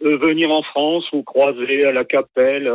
[0.04, 2.66] euh, venir en France ou croiser à la Capelle.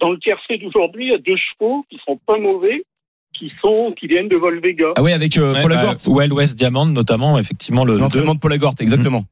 [0.00, 2.82] Dans le tiercé d'aujourd'hui, il y a deux chevaux qui sont pas mauvais,
[3.34, 4.94] qui sont qui viennent de Volvega.
[4.96, 5.94] Ah oui, avec euh, Ouais, Paul bah, Agort.
[6.08, 7.98] Well West Diamond, notamment, effectivement, le.
[7.98, 9.24] L'entraînement de Paul Agort, exactement.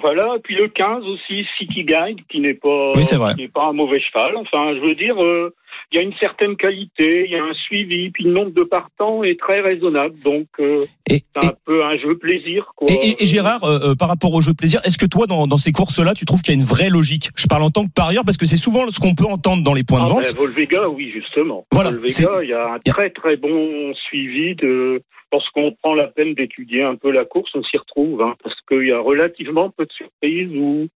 [0.00, 3.34] Voilà, et puis le 15 aussi, City Guide, qui n'est pas, Oui, vrai.
[3.34, 4.36] qui pas un mauvais cheval.
[4.36, 5.54] Enfin, je veux dire, euh,
[5.92, 8.64] il y a une certaine qualité, il y a un suivi, puis le nombre de
[8.64, 10.14] partants est très raisonnable.
[10.24, 12.72] Donc, euh, c'est et, un peu un jeu plaisir.
[12.76, 12.88] Quoi.
[12.90, 15.72] et- Gérard, euh, euh, par rapport au jeu plaisir, est-ce que toi, dans, dans ces
[15.72, 17.30] courses-là, tu trouves qu'il y a une vraie logique?
[17.36, 19.74] Je parle en tant que parieur parce que c'est souvent ce qu'on peut entendre dans
[19.74, 20.24] les points de Ah, vente.
[20.24, 21.64] ben, Volvega, oui, justement.
[21.72, 25.02] Voilà, Volvega, il y a un très très bon suivi de.
[25.32, 28.86] Lorsqu'on prend la peine d'étudier un peu la course, on s'y retrouve, hein, parce qu'il
[28.86, 30.86] y a relativement peu de surprises où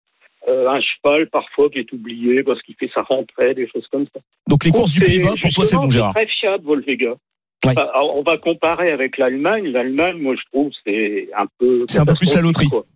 [0.50, 4.06] euh, un cheval parfois qui est oublié parce qu'il fait sa rentrée, des choses comme
[4.14, 4.20] ça.
[4.48, 6.14] Donc les courses du Pays-Bas, pour toi, c'est bon, Gérard.
[6.14, 7.10] très fiable, Volvega.
[7.10, 7.72] Ouais.
[7.76, 9.68] Enfin, alors, on va comparer avec l'Allemagne.
[9.70, 11.80] L'Allemagne, moi, je trouve, c'est un peu.
[11.88, 12.68] C'est un peu plus la loterie.
[12.68, 12.86] quoi.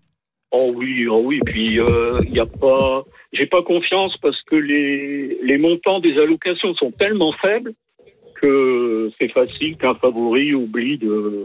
[0.52, 1.38] Oh oui, oh oui.
[1.44, 3.02] Puis euh, il y a pas.
[3.32, 7.74] J'ai pas confiance parce que les les montants des allocations sont tellement faibles
[8.40, 11.44] que c'est facile qu'un favori oublie de.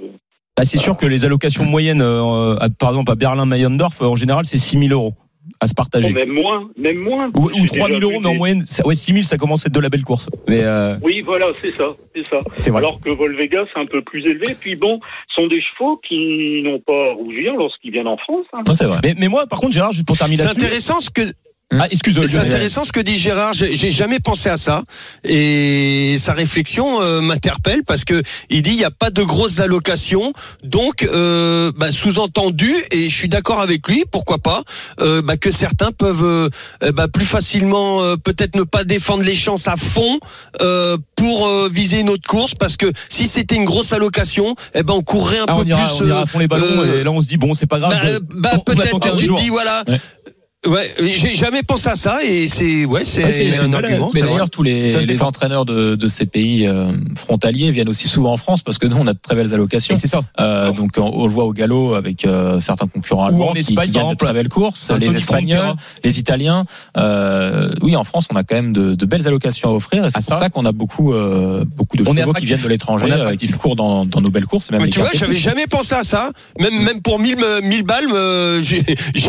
[0.56, 4.16] Bah, c'est sûr que les allocations moyennes, euh, à- par exemple à Berlin-Mayendorf, euh, en
[4.16, 5.14] général, c'est 6 000 euros
[5.62, 6.10] à se partager.
[6.10, 7.28] Bon, même moins, même moins.
[7.36, 9.38] Ou, ou J'ai 3 000 déjà euros, mais en moyenne, ça- ouais, 6 000, ça
[9.38, 10.30] commence à être de la belle course.
[10.48, 12.38] Mais euh, Oui, voilà, c'est ça, c'est ça.
[12.56, 12.80] c'est vrai.
[12.80, 14.56] Alors que Volvega, c'est un peu plus élevé.
[14.60, 15.00] Puis bon,
[15.30, 18.46] ce sont des chevaux qui n'ont pas à rougir lorsqu'ils viennent en France.
[18.54, 18.64] hein.
[18.74, 19.00] C'est vrai.
[19.04, 21.22] Mais, mais moi, par contre, Gérard, juste pour terminer C'est intéressant ce que
[21.78, 23.54] Ah, excuse, C'est intéressant ce que dit Gérard.
[23.54, 24.84] J'ai jamais pensé à ça
[25.24, 29.60] et sa réflexion euh, m'interpelle parce que il dit il n'y a pas de grosses
[29.60, 34.04] allocations, donc euh, bah, sous-entendu et je suis d'accord avec lui.
[34.12, 34.64] Pourquoi pas
[35.00, 36.50] euh, bah, que certains peuvent euh,
[36.84, 40.20] euh, bah, plus facilement euh, peut-être ne pas défendre les chances à fond
[40.62, 44.94] euh, pour viser une autre course parce que si c'était une grosse allocation, eh ben
[44.94, 46.02] on courrait un Ah, peu on, ira, plus.
[46.04, 47.94] on ira à fond les ballons et là on se dit bon c'est pas grave.
[48.34, 49.84] bah, bah, peut-être 15 tu te dis voilà.
[49.88, 50.00] Ouais.
[50.68, 54.12] Ouais, j'ai jamais pensé à ça et c'est ouais c'est c'est- c'est un argument.
[54.14, 58.10] Mais c'est d'ailleurs, tous les, Ça entraîneurs de, de ces pays euh, frontaliers viennent aussi
[58.10, 59.96] souvent en France parce que nous, on a de très belles allocations.
[59.96, 60.20] Et c'est ça.
[60.42, 63.74] Euh, donc, on, on le voit au galop avec euh, certains concurrents allemands qui, qui
[63.90, 64.92] gagnent de très belles courses.
[65.00, 66.66] Les Espagnols, les Italiens.
[66.98, 70.10] Euh, oui, en France, on a quand même de, de belles allocations à offrir et
[70.10, 72.68] c'est Ah, pour ça ça qu'on a beaucoup, euh, beaucoup de chevaux qui viennent de
[72.68, 73.52] l'étranger euh, attractif.
[73.54, 74.68] qui courent dans, dans nos belles courses.
[74.70, 76.32] et Même Mais tu vois, j'avais jamais pensé à ça.
[76.60, 78.08] Même même pour 1000 euh, 1000 balles,
[78.62, 78.84] j'ai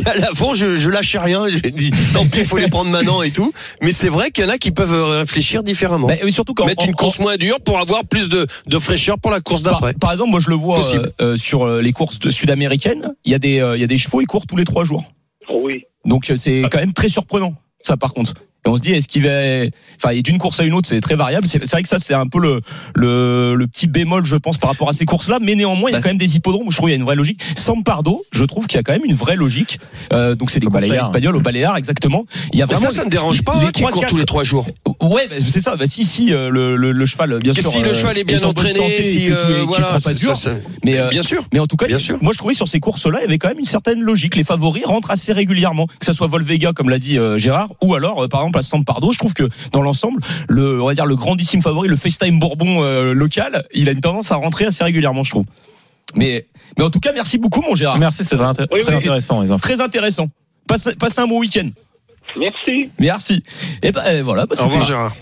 [0.06, 1.48] à l'avant, je, je lâchais rien.
[1.50, 3.52] J'ai dit, tant pis, il faut les prendre maintenant et tout.
[3.82, 6.06] Mais c'est vrai qu'il y en a qui peuvent euh, réfléchir différemment.
[6.08, 8.78] Bah, et surtout quand Mettre en- une course moins dure pour avoir plus de, de
[8.78, 9.94] fraîcheur pour la course d'après.
[9.94, 13.14] par exemple, moi je le vois euh, euh, sur euh, les courses sud-américaines.
[13.24, 14.84] Il y a des euh, il y a des chevaux, ils courent tous les trois
[14.84, 15.04] jours.
[15.52, 15.84] Oui.
[16.04, 17.54] Donc c'est quand même très surprenant.
[17.82, 18.34] Ça par contre.
[18.66, 21.00] Et on se dit, est-ce qu'il va, enfin, et d'une course à une autre, c'est
[21.00, 21.46] très variable.
[21.46, 22.60] C'est vrai que ça, c'est un peu le,
[22.94, 25.38] le, le petit bémol, je pense, par rapport à ces courses-là.
[25.40, 26.98] Mais néanmoins, il y a Bah, quand même des hippodromes où je trouve qu'il y
[26.98, 27.40] a une vraie logique.
[27.56, 29.78] Sampardo, je trouve qu'il y a quand même une vraie logique.
[30.12, 32.24] Euh, donc c'est les courses l'espagnol, au Baléares, exactement.
[32.52, 34.06] Il y a Mais ça, ça ne dérange les- pas les hein, qu'il trois, court
[34.06, 34.66] tous les trois jours.
[35.00, 35.76] Ouais, bah, c'est ça.
[35.76, 37.70] Bah, si, si, euh, le, le, le cheval, bien Que sûr.
[37.70, 40.36] si le euh, cheval est bien entraîné, santé et si euh, voilà, pas dur.
[40.36, 40.50] ça-
[40.84, 41.44] Mais, euh, bien sûr.
[41.52, 42.18] mais en tout cas, Bien sûr.
[42.20, 44.36] moi je trouvais sur ces courses-là, il y avait quand même une certaine logique.
[44.36, 47.94] Les favoris rentrent assez régulièrement, que ça soit Volvega comme l'a dit euh, Gérard, ou
[47.94, 49.12] alors euh, par exemple à Sampardo.
[49.12, 52.82] Je trouve que dans l'ensemble, le on va dire le grandissime favori, le FaceTime Bourbon
[52.82, 55.44] euh, local, il a une tendance à rentrer assez régulièrement, je trouve.
[56.14, 56.46] Mais
[56.78, 57.98] mais en tout cas, merci beaucoup mon Gérard.
[57.98, 58.98] Merci, c'était très, Oui, très oui.
[58.98, 59.60] intéressant les infos.
[59.62, 60.28] Très intéressant.
[60.66, 61.68] Passez, passez un bon week-end.
[62.38, 62.90] Merci.
[62.98, 63.42] Merci.
[63.82, 64.46] Et ben euh, voilà.
[64.46, 65.16] Bah, Au revoir Gérard.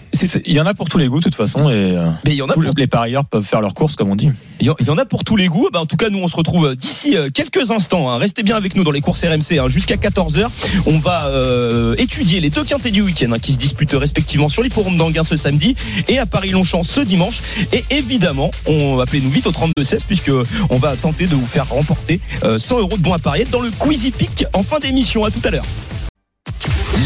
[0.47, 2.37] Il y en a pour tous les goûts de toute façon et euh, mais il
[2.37, 4.31] y en a tous pour les parieurs peuvent faire leurs courses comme on dit.
[4.61, 5.69] Il y en- a pour tous les goûts.
[5.73, 8.11] Bah, en tout cas, nous, on se retrouve d'ici euh, quelques instants.
[8.11, 8.19] hein.
[8.19, 10.49] Restez bien avec nous dans les courses RMC hein, jusqu'à 14h.
[10.87, 14.63] On va euh, étudier les deux quintés du week-end hein, qui se disputent respectivement sur
[14.63, 15.77] l'hipporome d'Anguin ce samedi
[16.09, 17.41] et à Paris-Longchamp ce dimanche.
[17.73, 20.33] Et évidemment, on appelez-nous vite au 32-16 puisque
[20.71, 23.61] on va tenter de vous faire remporter euh, 100 euros de bons à parier dans
[23.61, 25.25] le Quizy Peak en fin d'émission.
[25.25, 25.65] À tout à l'heure.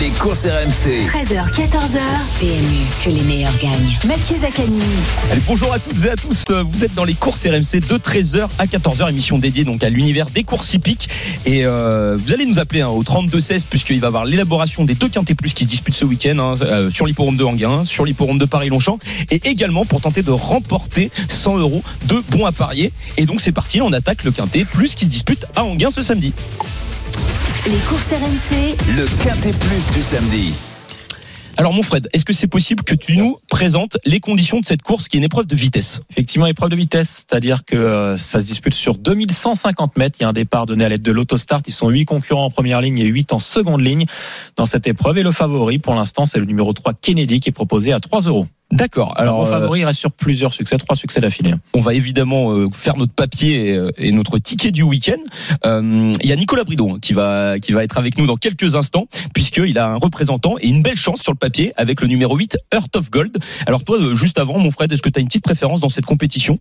[0.02, 1.06] Les courses RMC.
[1.06, 2.00] 13h, 14h.
[2.40, 3.96] PMU, que les meilleurs gagnent.
[4.04, 4.80] Mathieu Zaccani.
[5.30, 6.44] Allez, bonjour à toutes et à tous.
[6.50, 9.90] Euh, Vous êtes dans les courses RMC de 13h à 14h, émission dédiée donc à
[9.90, 11.08] l'univers des courses hippiques.
[11.46, 14.96] Et euh, vous allez nous appeler hein, au 32-16 puisqu'il va y avoir l'élaboration des
[14.96, 18.04] deux quintés plus qui se disputent ce week-end hein, euh, sur l'hipporome de Anguin, sur
[18.04, 18.98] l'hipporome de Paris-Longchamp
[19.30, 22.90] et également pour tenter de remporter 100 euros de bons à parier.
[23.18, 26.02] Et donc c'est parti, on attaque le quintet plus qui se dispute à Anguin ce
[26.02, 26.32] samedi.
[27.66, 28.76] Les courses RMC.
[28.96, 30.54] Le quintet plus du samedi.
[31.56, 34.82] Alors mon Fred, est-ce que c'est possible que tu nous présentes les conditions de cette
[34.82, 36.00] course qui est une épreuve de vitesse?
[36.10, 40.18] Effectivement, épreuve de vitesse, c'est-à-dire que euh, ça se dispute sur 2150 mètres.
[40.20, 41.60] Il y a un départ donné à l'aide de l'autostart.
[41.66, 44.06] Ils sont 8 concurrents en première ligne et 8 en seconde ligne
[44.56, 45.18] dans cette épreuve.
[45.18, 48.22] Et le favori, pour l'instant, c'est le numéro 3 Kennedy qui est proposé à 3
[48.22, 48.46] euros.
[48.72, 49.12] D'accord.
[49.16, 51.52] Alors, Alors mon euh, favori il reste sur plusieurs succès, trois succès d'affilée.
[51.74, 55.20] On va évidemment euh, faire notre papier et, euh, et notre ticket du week-end.
[55.66, 58.74] Euh, Il y a Nicolas hein, qui va qui va être avec nous dans quelques
[58.74, 62.34] instants puisqu'il a un représentant et une belle chance sur le papier avec le numéro
[62.34, 63.36] 8 Earth of Gold.
[63.66, 65.90] Alors toi, euh, juste avant, mon Fred, est-ce que tu as une petite préférence dans
[65.90, 66.58] cette compétition?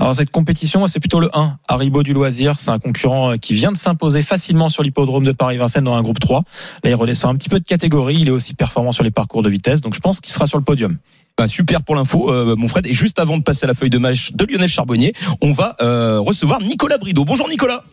[0.00, 2.58] Alors cette compétition, c'est plutôt le 1, Haribo du loisir.
[2.58, 6.00] C'est un concurrent euh, qui vient de s'imposer facilement sur l'hippodrome de Paris-Vincennes dans un
[6.00, 6.42] groupe 3.
[6.82, 8.16] Là, il redescend un petit peu de catégorie.
[8.18, 9.82] Il est aussi performant sur les parcours de vitesse.
[9.82, 10.96] Donc je pense qu'il sera sur le podium.
[11.36, 12.86] Bah, super pour l'info, euh, mon Fred.
[12.86, 15.76] Et juste avant de passer à la feuille de match de Lionel Charbonnier, on va
[15.82, 17.26] euh, recevoir Nicolas Brideau.
[17.26, 17.84] Bonjour Nicolas.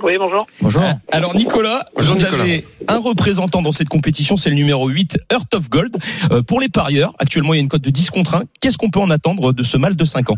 [0.00, 0.46] Oui, bonjour.
[0.60, 0.82] Bonjour.
[1.10, 2.42] Alors Nicolas, Bonjour, vous Nicolas.
[2.44, 5.96] avez un représentant dans cette compétition, c'est le numéro 8, Earth of Gold.
[6.30, 8.42] Euh, pour les parieurs, actuellement il y a une cote de 10 contre 1.
[8.60, 10.36] Qu'est-ce qu'on peut en attendre de ce mal de 5 ans?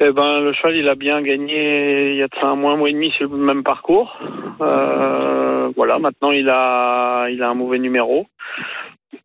[0.00, 2.72] Eh ben, le cheval, il a bien gagné il y a de ça un mois,
[2.72, 4.16] un mois et demi sur le même parcours.
[4.60, 8.26] Euh, voilà, maintenant il a, il a un mauvais numéro.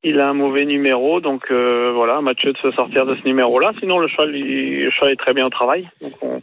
[0.04, 3.72] Il a un mauvais numéro, donc euh, voilà, Mathieu de se sortir de ce numéro-là.
[3.80, 5.88] Sinon, le cheval, le cheval est très bien au travail.
[6.02, 6.42] Donc on,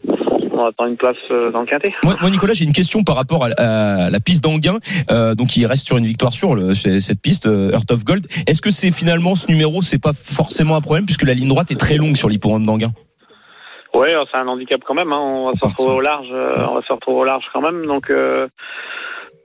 [0.65, 1.91] attend une place euh, dans le quintet.
[2.05, 4.79] moi, Nicolas, j'ai une question par rapport à, la piste d'Anguin.
[5.37, 8.27] Donc il reste sur une victoire sur cette piste, Earth of Gold.
[8.47, 11.71] Est-ce que c'est finalement ce numéro, c'est pas forcément un problème puisque la ligne droite
[11.71, 12.93] est très longue sur l'hippodrome d'Anguin?
[13.95, 15.13] Ouais, c'est un handicap quand même.
[15.13, 15.19] Hein.
[15.21, 16.29] On va se retrouver au large.
[16.33, 17.87] euh, on va se retrouver au large quand même.
[17.87, 18.47] Donc, euh,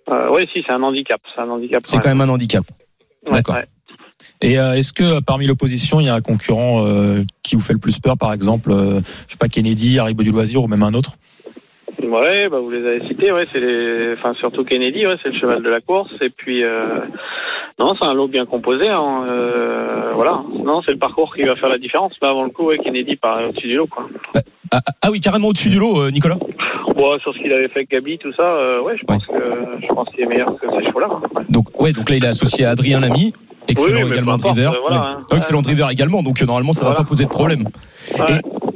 [0.10, 1.22] euh, ouais, si, c'est un handicap.
[1.34, 1.82] C'est un handicap.
[1.86, 2.64] C'est quand même un handicap.
[3.30, 3.56] D'accord.
[3.56, 3.66] ouais.
[4.42, 7.74] Et euh, est-ce que parmi l'opposition, il y a un concurrent euh, qui vous fait
[7.74, 10.84] le plus peur, par exemple, euh, je sais pas Kennedy, Haribo du loisir ou même
[10.84, 11.18] un autre?
[12.22, 15.40] Ouais, bah vous les avez cités, ouais, c'est les, enfin surtout Kennedy, ouais, c'est le
[15.40, 17.00] cheval de la course, et puis euh,
[17.80, 20.42] non, c'est un lot bien composé, hein, euh, voilà.
[20.64, 22.14] Non, c'est le parcours qui va faire la différence.
[22.22, 24.08] Mais avant le coup, ouais, Kennedy paraît au-dessus du lot, quoi.
[24.72, 26.38] Ah, ah oui, carrément au-dessus du lot, euh, Nicolas?
[26.96, 29.34] Bon, sur ce qu'il avait fait avec Gabi, tout ça, euh, ouais, je pense que
[29.82, 31.08] je pense qu'il est meilleur que ces chevaux-là.
[31.08, 31.42] quoi.
[31.50, 33.34] Donc ouais, donc là il est associé à Adrien Lamy,
[33.68, 34.74] excellent Oui, également importe, driver.
[34.88, 35.26] voilà, hein.
[35.30, 37.04] Ah, excellent driver également, donc normalement ça va Voilà.
[37.04, 37.66] pas poser de problème.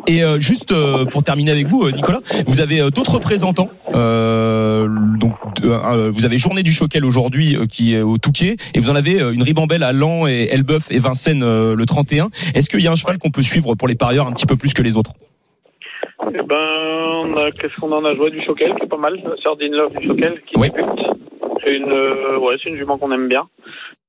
[0.07, 3.69] Et euh, juste euh, pour terminer avec vous, euh, Nicolas, vous avez euh, d'autres représentants.
[3.93, 4.87] Euh,
[5.19, 8.95] donc, vous avez Journée du Choquel aujourd'hui euh, qui est au Touquet, et vous en
[8.95, 12.29] avez euh, une ribambelle à Lan et Elbeuf et Vincennes euh, le 31.
[12.55, 14.55] Est-ce qu'il y a un cheval qu'on peut suivre pour les parieurs un petit peu
[14.55, 15.11] plus que les autres?
[16.33, 19.97] Eh ben, qu'est-ce qu'on en a joué du Choquel, qui est pas mal, Sardine Love
[19.97, 20.69] du Choquel, qui Oui.
[20.69, 20.89] débute.
[21.63, 23.43] C'est une, euh, ouais, c'est une jument qu'on aime bien,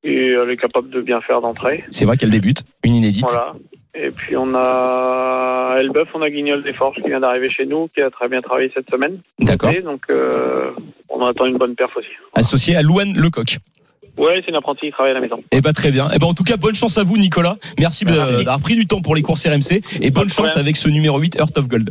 [0.05, 1.83] et elle est capable de bien faire d'entrée.
[1.91, 3.25] C'est vrai qu'elle débute, une inédite.
[3.27, 3.55] Voilà.
[3.95, 7.89] Et puis on a Elbeuf, on a Guignol des Forges qui vient d'arriver chez nous,
[7.95, 9.19] qui a très bien travaillé cette semaine.
[9.41, 9.73] D'accord.
[9.85, 10.71] Donc euh,
[11.09, 12.09] on attend une bonne perf aussi.
[12.35, 13.59] Associé à Louane Lecoq.
[14.17, 15.43] Ouais, c'est une apprentie qui travaille à la maison.
[15.51, 16.09] Eh ben très bien.
[16.15, 17.57] Eh ben en tout cas bonne chance à vous Nicolas.
[17.79, 18.33] Merci, Merci.
[18.33, 21.37] d'avoir pris du temps pour les courses RMC et bonne chance avec ce numéro 8
[21.37, 21.91] Earth of Gold.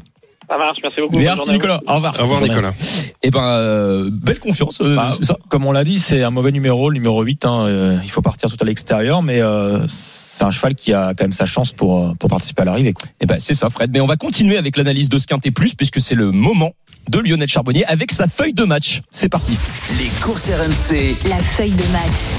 [0.49, 1.17] Ça marche, merci beaucoup.
[1.19, 1.49] Merci.
[1.51, 1.79] Nicolas.
[1.85, 2.15] Au revoir.
[2.19, 2.73] Au revoir Nicolas.
[3.21, 4.81] Et ben, euh, belle confiance.
[4.81, 5.37] euh, Bah, c'est ça.
[5.47, 7.45] comme on l'a dit, c'est un mauvais numéro, le numéro 8.
[7.45, 11.13] hein, euh, il faut partir tout à l'extérieur, mais euh, c'est un cheval qui a
[11.13, 12.93] quand même sa chance pour, pour participer à l'arrivée.
[12.93, 13.07] quoi.
[13.21, 13.91] Eh ben, c'est ça, Fred.
[13.93, 16.71] Mais on va continuer avec l'analyse de ce quintet plus, puisque c'est le moment
[17.09, 19.01] de Lionel Charbonnier avec sa feuille de match.
[19.11, 19.55] C'est parti.
[19.99, 21.15] Les courses RMC.
[21.29, 22.33] La feuille de match.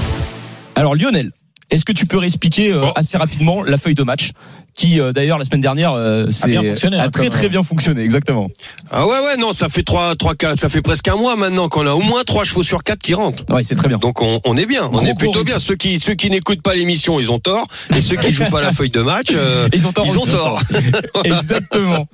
[0.75, 1.31] Alors Lionel,
[1.71, 2.91] est-ce que tu peux réexpliquer euh, Bon.
[2.95, 4.31] assez rapidement la feuille de match
[4.73, 7.45] qui euh, d'ailleurs la semaine dernière euh, c'est- bien fonctionné, a hein, très comme, très
[7.47, 8.49] euh, bien fonctionné exactement.
[8.89, 11.85] Ah ouais ouais non ça fait trois trois ça fait presque un mois maintenant qu'on
[11.87, 13.43] a au moins trois chevaux sur quatre qui rentrent.
[13.53, 13.97] Ouais, c'est très bien.
[13.97, 15.59] Donc on, on est bien, on Gros est plutôt bien.
[15.59, 18.61] Ceux qui ceux qui n'écoutent pas l'émission, ils ont tort, et ceux qui jouent pas
[18.61, 20.05] la feuille de match, euh, Ils ont tort.
[20.07, 20.31] ils ont aussi.
[20.31, 20.61] tort.
[21.25, 22.07] Exactement.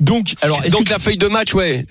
[0.00, 1.84] Donc alors Donc que la feuille de match, ouais.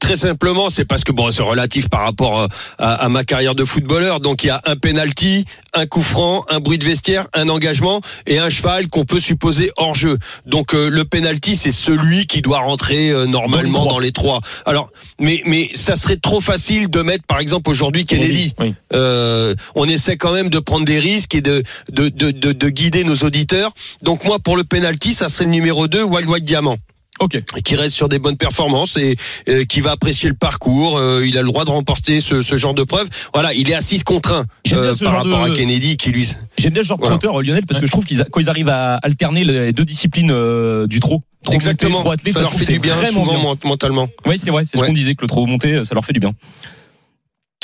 [0.00, 2.46] Très simplement, c'est parce que bon, c'est relatif par rapport euh,
[2.78, 4.18] à, à ma carrière de footballeur.
[4.18, 8.00] Donc il y a un penalty, un coup franc, un bruit de vestiaire, un engagement
[8.26, 10.18] et un cheval qu'on peut supposer hors jeu.
[10.46, 14.40] Donc euh, le penalty, c'est celui qui doit rentrer euh, normalement dans les trois.
[14.66, 18.54] Alors, mais mais ça serait trop facile de mettre, par exemple aujourd'hui Kennedy.
[18.58, 18.74] Oui.
[18.94, 22.68] Euh, on essaie quand même de prendre des risques et de de, de, de, de
[22.68, 23.72] guider nos auditeurs.
[24.02, 26.78] Donc moi, pour le penalty, ça serait le numéro 2, Wild White Diamant
[27.20, 27.38] OK.
[27.64, 29.16] qui reste sur des bonnes performances et
[29.48, 30.96] euh, qui va apprécier le parcours.
[30.98, 33.08] Euh, il a le droit de remporter ce, ce genre de preuve.
[33.34, 35.54] Voilà, il est à 6 contre 1 J'aime bien euh, ce par rapport de- à
[35.56, 36.28] Kennedy qui lui.
[36.58, 37.18] J'aime bien ce genre de Voilà.
[37.18, 39.72] trotteur euh, Lionel parce que je trouve qu'ils a- quand ils arrivent à alterner les
[39.72, 41.22] deux disciplines euh, du trot.
[41.44, 43.54] Trop Exactement, monté, trop attelé, ça leur fait du c'est bien souvent bien.
[43.64, 44.08] mentalement.
[44.26, 46.20] Oui, c'est vrai, c'est ce qu'on disait que le trop monté ça leur fait du
[46.20, 46.30] bien.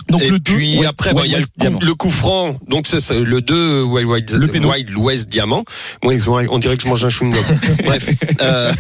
[0.09, 2.57] Donc et le 2 puis après, bon, il y a le coup, le coup franc.
[2.69, 4.67] Donc c'est le 2 Wild, Wild, Le.
[4.67, 5.65] Wild West Diamant.
[6.03, 7.43] Moi, ils ont- on dirait que je mange un chewing gum.
[7.85, 8.09] Bref,
[8.41, 8.73] euh,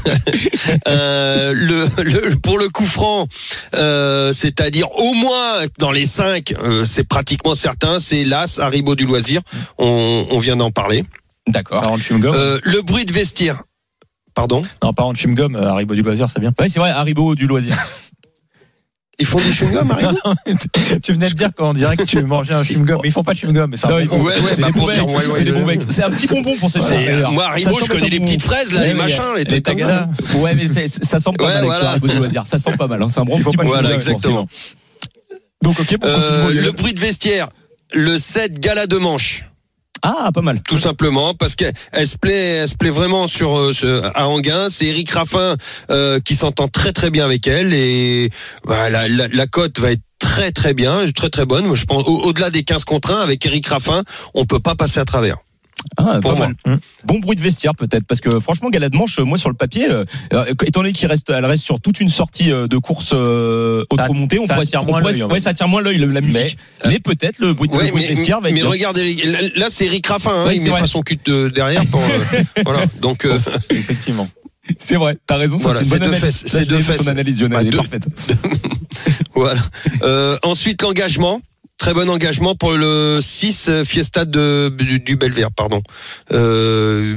[0.88, 3.26] euh, le, le- pour le coup franc,
[3.74, 6.54] euh, c'est-à-dire au moins dans les 5
[6.84, 7.98] c'est pratiquement certain.
[7.98, 9.42] C'est l'As Haribo du loisir.
[9.78, 11.04] On, on vient d'en parler.
[11.46, 11.82] D'accord.
[11.98, 12.34] Chewing-gum.
[12.34, 13.62] Euh, le bruit de vestiaire.
[14.34, 14.62] Pardon?
[14.82, 16.52] Non, par en chewing-gum, Haribo du loisir, c'est bien.
[16.58, 17.76] Ouais, c'est vrai, Haribo du loisir.
[19.20, 19.92] Ils font du chewing-gum,
[21.02, 23.32] tu venais de dire qu'on dirait que tu mangeais un chewing-gum, mais ils font pas
[23.34, 24.22] de chewing-gum, mais c'est un bon.
[24.22, 24.68] Ouais, ouais, c'est bah,
[25.88, 27.32] c'est un petit bonbon pour ces d'ailleurs.
[27.32, 29.86] Moi, Haribo, je connais les petites fraises, là, Ouais, les machins, les trucs comme ça.
[29.86, 30.08] tagadas.
[30.38, 32.44] Ouais, mais ça sent pas Ouais, mal voilà.
[32.44, 33.02] Ça sent pas mal.
[33.02, 33.08] hein.
[33.08, 33.68] C'est un bon petit pas de bonbon.
[33.80, 34.46] Voilà, exactement.
[35.62, 36.62] Donc ok, pour Euh, continuer.
[36.62, 37.48] le bruit de vestiaire.
[37.92, 39.46] Le 7 gala de manche.
[40.02, 40.60] Ah, pas mal.
[40.62, 44.68] Tout simplement parce qu'elle elle se plaît, elle se plaît vraiment euh, à Anguin.
[44.70, 45.56] C'est Eric Raffin
[45.90, 48.30] euh, qui s'entend très très bien avec elle et
[48.66, 51.72] la, cote va être très très bien, très très bonne.
[51.88, 54.02] Au-delà des 15 contre 1 avec Eric Raffin,
[54.34, 55.36] on peut pas passer à travers.
[55.96, 56.50] Ah, Pour moi.
[56.64, 56.78] mal.
[57.04, 60.04] Bon bruit de vestiaire peut-être parce que franchement Galade Manche moi sur le papier euh,
[60.32, 63.84] euh, étant donné qu'il reste elle reste sur toute une sortie euh, de course euh,
[63.96, 66.20] Ça- auto-montée on ça pourrait attire on moins pourrait- ouais, ça attire moins l'œil la
[66.20, 68.70] musique mais, peut-être le bruit, le Ouais, bruit mais, de vestiaire va être mais bien.
[68.70, 68.98] regarde,
[69.56, 70.80] là, c'est Eric Raffin, hein, Ouais, il met vrai.
[70.80, 72.80] pas son cul de derrière pour euh, voilà.
[73.00, 73.38] Donc euh,
[73.70, 74.28] Effectivement.
[74.78, 77.08] c'est vrai t'as raison Voilà, c'est deux fesses, c'est deux vu, ton fesses.
[77.08, 77.76] analyse Lionel Bah, deux.
[77.76, 78.06] parfaite
[79.34, 79.60] Voilà.
[80.02, 81.40] Euh, ensuite, l'engagement.
[81.78, 85.16] Très bon engagement pour le 6 euh, Fiesta du, du
[85.54, 85.80] pardon.
[86.32, 87.16] Euh,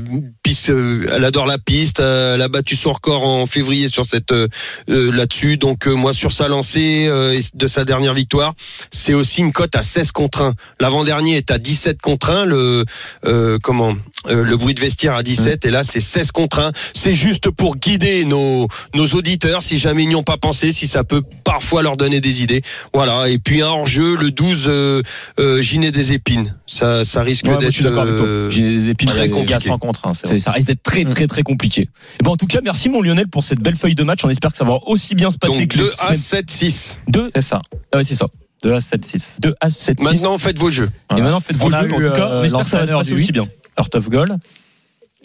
[0.51, 4.03] piste, euh, elle adore la piste, euh, elle a battu son record en février sur
[4.05, 4.47] cette euh,
[4.89, 5.55] euh, là-dessus.
[5.55, 8.53] Donc euh, moi sur sa lancée euh, et de sa dernière victoire,
[8.91, 10.53] c'est aussi une cote à 16 contre 1.
[10.81, 12.83] L'avant-dernier est à 17 contre 1, le
[13.25, 13.95] euh, comment
[14.29, 16.71] euh, le bruit de vestiaire à 17 et là c'est 16 contre 1.
[16.93, 20.87] C'est juste pour guider nos nos auditeurs si jamais ils n'y ont pas pensé, si
[20.87, 22.61] ça peut parfois leur donner des idées.
[22.93, 25.01] Voilà, et puis un hors-jeu le 12 euh,
[25.39, 26.55] euh, Ginet des épines.
[26.67, 29.27] Ça ça risque Ouais, d'être je suis d'accord avec toi euh, j'ai des épines très
[29.27, 29.51] c'est- compliqué.
[29.51, 30.39] Il y a 100 contre 1, c'est c'est- vrai.
[30.41, 31.83] Ça risque d'être très très très compliqué.
[32.19, 34.25] Et bon, en tout cas, merci mon Lionel pour cette belle feuille de match.
[34.25, 36.15] On espère que ça va aussi bien se passer donc que les 2 à semaines-
[36.15, 36.97] 7 6.
[37.07, 37.29] deux.
[37.35, 37.61] C'est ça.
[37.93, 38.27] Ah ouais, c'est ça.
[38.63, 39.37] 2 à 7, 6.
[39.41, 40.05] 2 à 7 6.
[40.05, 40.89] Maintenant faites vos jeux.
[41.17, 41.87] Et maintenant faites vos On a jeux.
[41.87, 43.45] mais En eu, tout cas, on euh, espère que ça va se passer aussi bien.
[43.79, 44.37] Heart of Gold.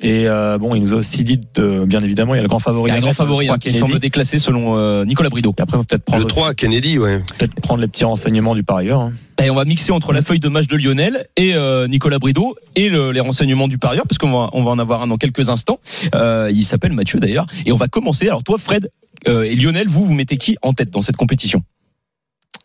[0.02, 2.48] Et euh, bon, il nous a aussi dit, de, bien évidemment, il y a le
[2.48, 2.90] grand favori.
[2.90, 3.78] Il y a un grand favori le hein, qui Kennedy.
[3.78, 5.54] semble déclassé selon euh, Nicolas Brideau.
[5.56, 7.22] Et après, on peut-être Le prendre, 3 Kennedy, ouais.
[7.38, 9.00] peut-être prendre les petits renseignements du parieur.
[9.00, 9.12] hein.
[9.42, 12.56] Et on va mixer entre la feuille de match de Lionel et euh, Nicolas Brideau
[12.74, 15.16] et le- les renseignements du parieur, parce qu'on va, on va en avoir un dans
[15.16, 15.80] quelques instants.
[16.14, 17.46] Euh, il s'appelle Mathieu d'ailleurs.
[17.64, 18.26] Et on va commencer.
[18.28, 18.90] Alors toi, Fred
[19.28, 21.62] euh, et Lionel, vous, vous mettez qui en tête dans cette compétition?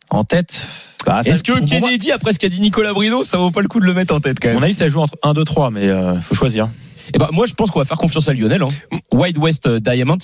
[0.10, 0.68] En tête?
[1.06, 3.70] bah, Est-ce que moi, Kennedy, après ce qu'a dit Nicolas Brideau, ça vaut pas le
[3.70, 5.46] coup de le mettre en tête quand même mon avis, ça joue entre 1, 2,
[5.46, 6.68] 3, mais euh, faut choisir.
[7.14, 8.62] Eh ben, moi, je pense qu'on va faire confiance à Lionel.
[8.64, 8.70] Hein.
[9.14, 10.18] Wide West euh, Diamond.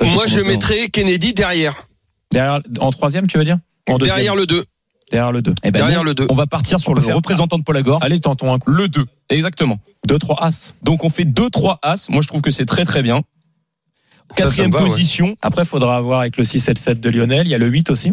[0.00, 1.86] Moi je mettrais Kennedy derrière.
[2.30, 3.58] Derrière, en troisième, tu veux dire?
[3.88, 4.16] En deuxième.
[4.16, 4.64] Derrière le 2.
[5.10, 5.54] Derrière le 2.
[5.62, 6.26] Eh ben, Derrière nous, le 2.
[6.30, 8.02] On va partir sur On le faire- représentant de Paul Agor.
[8.02, 8.70] Allez, tentons un coup.
[8.70, 9.04] Le 2.
[9.28, 9.78] Exactement.
[10.08, 10.74] 2, 3 As.
[10.82, 12.08] Donc on fait 2-3 As.
[12.08, 13.16] Moi, je trouve que c'est très très bien.
[13.16, 13.22] Ça,
[14.28, 15.36] ça Quatrième position.
[15.42, 17.46] Après, il faudra voir avec le 6 et le 7 de Lionel.
[17.46, 18.12] Il y a le 8 aussi.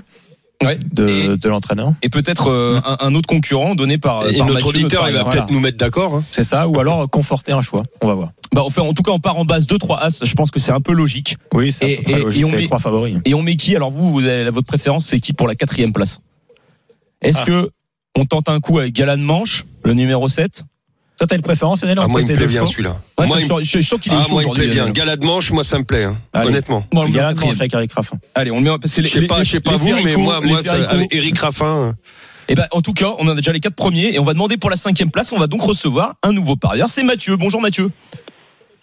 [0.63, 0.77] Ouais.
[0.91, 1.93] de, Et- de l'entraîneur.
[2.03, 5.13] Et peut-être euh, un, un autre concurrent donné par, Et par notre Mathieu, auditeur, il
[5.13, 5.47] va peut-être Voilà.
[5.53, 6.15] nous mettre d'accord.
[6.15, 6.23] hein.
[6.31, 7.83] C'est ça, ou alors conforter un choix.
[8.01, 8.31] On va voir.
[8.53, 10.23] Bah, enfin, en tout cas, on part en base 2-3 As.
[10.25, 11.37] Je pense que c'est un peu logique.
[11.53, 12.41] Oui, c'est Et- et- logique.
[12.41, 13.17] et on les met- trois favoris.
[13.25, 13.75] Et on met qui?
[13.75, 16.19] Alors vous, vous avez, votre préférence, c'est qui pour la quatrième place?
[17.21, 17.45] Est-ce Ah.
[17.45, 17.69] que
[18.17, 20.63] on tente un coup avec Galan Manche, le numéro 7
[21.21, 22.95] Toi, t'as une préférence, Lionel, Ah, moi, il me plaît bien celui-là.
[23.19, 24.77] Ouais, Moi, je, je suis sûr qu'il est Ah, chaud moi, il me plaît bien.
[24.85, 24.93] Lionel.
[24.93, 26.05] Galade manche, moi, ça me plaît.
[26.05, 26.17] hein.
[26.33, 26.47] Allez.
[26.47, 26.83] Honnêtement.
[26.91, 27.51] Bon, on le en Galan quatrième.
[27.53, 28.17] Manche avec Eric Raffin.
[28.33, 28.71] Allez, on le met.
[28.83, 30.89] Je sais pas, les- je sais pas les vous, mais moi, moi, ça- Ferrico.
[30.95, 31.93] avec Eric Raffin.
[32.47, 34.57] Eh ben, en tout cas, on a déjà les quatre premiers et on va demander
[34.57, 35.31] pour la cinquième place.
[35.31, 36.89] On va donc recevoir un nouveau parieur.
[36.89, 37.35] C'est Mathieu.
[37.37, 37.91] Bonjour Mathieu.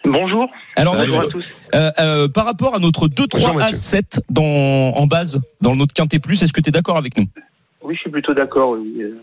[0.05, 0.47] Bonjour.
[0.77, 0.95] Alors.
[0.95, 1.45] Bonjour à tous.
[1.75, 3.75] euh, euh, par rapport à notre Bonjour, 2-3 à Mathieu.
[3.75, 4.43] 7 dans,
[4.95, 7.25] en base, dans notre quintet plus, est-ce que tu es d'accord avec nous?
[7.83, 8.69] Oui, je suis plutôt d'accord.
[8.79, 9.01] oui.
[9.01, 9.17] Euh,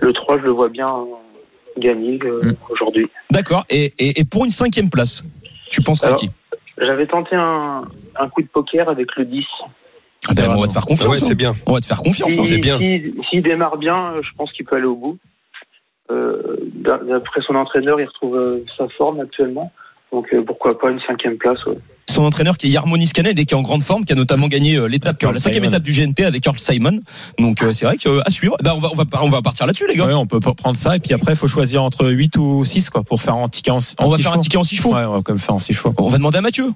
[0.00, 1.31] Le 3, je le vois bien euh,
[1.78, 3.08] gagner euh, aujourd'hui.
[3.30, 3.64] D'accord.
[3.70, 5.24] Et, et, et pour une cinquième place,
[5.70, 6.30] tu penseras à qui?
[6.78, 7.82] J'avais tenté un,
[8.18, 9.42] un coup de poker avec le 10.
[10.28, 11.08] Ah ben, On va te faire Ah confiance.
[11.08, 11.26] ouais, hein.
[11.26, 11.54] c'est bien.
[11.66, 12.38] On va te faire confiance.
[12.38, 12.44] hein.
[12.44, 12.78] c'est bien.
[12.78, 15.18] S'il démarre bien, je pense qu'il peut aller au bout.
[16.10, 19.72] Euh, d'a- D'après son entraîneur, il retrouve euh, sa forme actuellement.
[20.12, 21.64] Donc euh, pourquoi pas une cinquième place.
[21.66, 21.78] ouais.
[22.10, 24.48] son entraîneur qui est Yarmonis Canet et qui est en grande forme, qui a notamment
[24.48, 25.68] gagné euh, l'étape, la cinquième Simon.
[25.76, 27.00] étape du GNT avec Earl Simon.
[27.38, 28.56] Donc euh, c'est vrai que euh, à suivre.
[28.62, 30.06] Bah, on va on va on va partir là-dessus les gars.
[30.06, 30.96] Ouais, on peut pas prendre ça.
[30.96, 33.70] Et puis après, il faut choisir entre 8 ou 6 quoi, pour faire un ticket
[33.70, 34.42] en, en on va six faire un chevaux.
[34.42, 34.94] ticket en six chevaux.
[34.94, 35.94] Ouais, on va quand même faire en 6 chevaux.
[35.96, 36.66] On va demander à Mathieu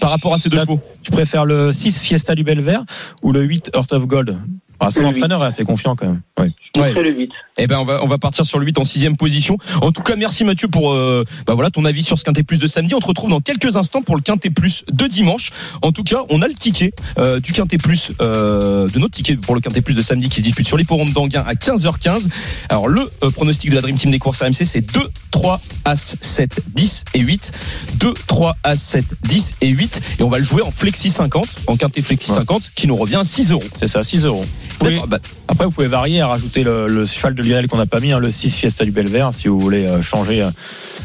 [0.00, 0.80] par rapport à ces deux Là, chevaux.
[1.02, 2.84] Tu préfères le 6 Fiesta du Belvert
[3.22, 4.38] ou le 8 Heart of Gold?
[4.86, 6.20] Ah, Son Le entraîneur est assez confiant quand même.
[6.38, 6.50] Ouais.
[6.74, 6.92] Je Ouais.
[6.94, 7.30] le 8.
[7.58, 9.58] Eh ben on va on va partir sur le 8 en sixième position.
[9.82, 12.58] En tout cas merci Mathieu pour euh, bah voilà ton avis sur ce quintet plus
[12.58, 12.94] de samedi.
[12.94, 15.50] On te retrouve dans quelques instants pour le quintet plus de dimanche.
[15.82, 19.36] En tout cas on a le ticket euh, du quintet plus euh, de notre ticket
[19.36, 22.28] pour le quintet plus de samedi qui se dispute sur l'hipporome d'Anguin à 15h15.
[22.70, 26.16] Alors le euh, pronostic de la Dream Team des courses RMC c'est 2 3 As
[26.22, 27.52] 7 10 et 8
[27.96, 31.46] 2 3 As 7 10 et 8 et on va le jouer en flexi 50
[31.66, 32.38] en quintet flexi Ouais.
[32.38, 33.62] 50 qui nous revient à 6 euros.
[33.76, 34.44] C'est ça, 6 euros.
[34.82, 34.98] Oui.
[35.08, 38.00] Bah, Après, vous pouvez varier et rajouter le, le cheval de Lionel qu'on n'a pas
[38.00, 39.32] mis, hein, le 6 Fiesta du Belvert.
[39.34, 40.50] Si vous voulez euh, changer euh,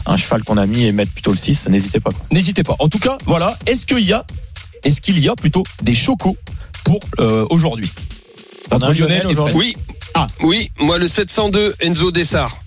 [0.06, 2.10] un cheval qu'on a mis et mettre plutôt le 6, n'hésitez pas.
[2.12, 2.22] quoi.
[2.32, 2.76] N'hésitez pas.
[2.80, 3.58] En tout cas, voilà.
[3.68, 4.26] Est-ce qu'il y a,
[4.84, 6.38] est-ce qu'il y a plutôt des chocos
[6.84, 7.92] pour euh, aujourd'hui?
[8.72, 9.40] On a Entre un Lionel Lionel et Fred.
[9.40, 9.58] aujourd'hui?
[9.58, 9.78] Oui.
[10.16, 10.28] Ah.
[10.42, 12.58] Oui, moi, le 702, Enzo Dessart.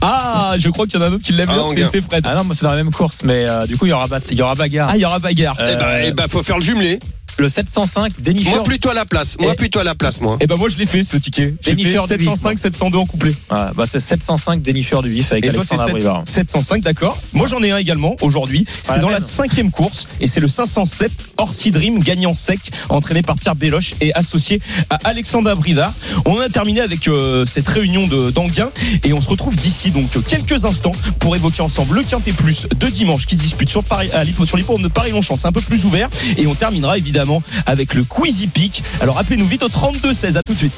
[0.00, 2.24] Ah, je crois qu'il y en a un autre qui l'aime Ah, bien, c'est, Fred.
[2.28, 4.06] Ah non, moi c'est dans la même course, mais euh, du coup il y aura,
[4.06, 4.88] bat- il y aura bagarre.
[4.92, 5.56] Ah, il y aura bagarre.
[5.60, 7.00] Euh, Eh ben, eh ben, faut faire le jumelé.
[7.38, 8.50] Le 705 Deniffer.
[8.50, 9.36] Moi, plutôt à la place.
[9.38, 10.36] Moi, plutôt à la place, moi.
[10.40, 11.54] Eh ben moi je l'ai fait ce ticket.
[11.60, 13.34] J'ai fait Jennifer Davis, 705, 702 en couplet.
[13.50, 16.22] Ah, bah, c'est 705 Deniffer du Vif avec Et Alexandre Abrivard.
[16.26, 17.18] 705, d'accord.
[17.32, 18.66] Moi j'en ai un également aujourd'hui.
[18.82, 23.36] C'est dans la cinquième course et c'est le 507 Orsi Dream gagnant sec, entraîné par
[23.36, 25.92] Pierre Béloche et associé à Alexandre Abrivard.
[26.24, 28.70] On a terminé avec euh, cette réunion de d'Anguin
[29.04, 32.86] et on se retrouve d'ici donc quelques instants pour évoquer ensemble le Quintet Plus de
[32.88, 35.36] dimanche qui se dispute sur Paris, à sur l'hippodrome de Paris-Longchamp.
[35.36, 37.27] C'est un peu plus ouvert et on terminera évidemment
[37.66, 38.82] avec le Quizy Peak.
[39.00, 40.36] Alors appelez-nous vite au 32 16.
[40.36, 40.74] À tout de suite.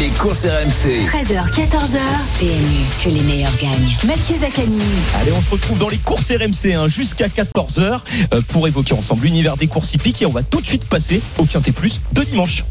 [0.00, 1.06] Les courses RMC.
[1.06, 1.98] 13h, 14h.
[2.38, 3.96] PMU, que les meilleurs gagnent.
[4.04, 4.78] Mathieu Zaccani.
[5.20, 8.00] Allez, on se retrouve dans les courses RMC hein, jusqu'à 14h
[8.32, 11.20] euh, pour évoquer ensemble l'univers des courses hippiques et on va tout de suite passer
[11.38, 12.64] au Quintet Plus de dimanche.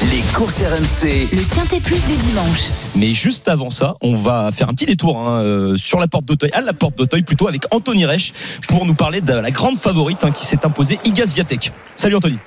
[0.00, 1.26] Les courses RMC.
[1.32, 2.68] Le quintet plus du dimanche.
[2.94, 6.24] Mais juste avant ça, on va faire un petit détour hein, euh, sur la porte
[6.24, 8.32] d'Auteuil, à la porte d'Auteuil plutôt avec Anthony Reich
[8.68, 11.72] pour nous parler de la grande favorite hein, qui s'est imposée, Igaz Viatek.
[11.96, 12.38] Salut Anthony.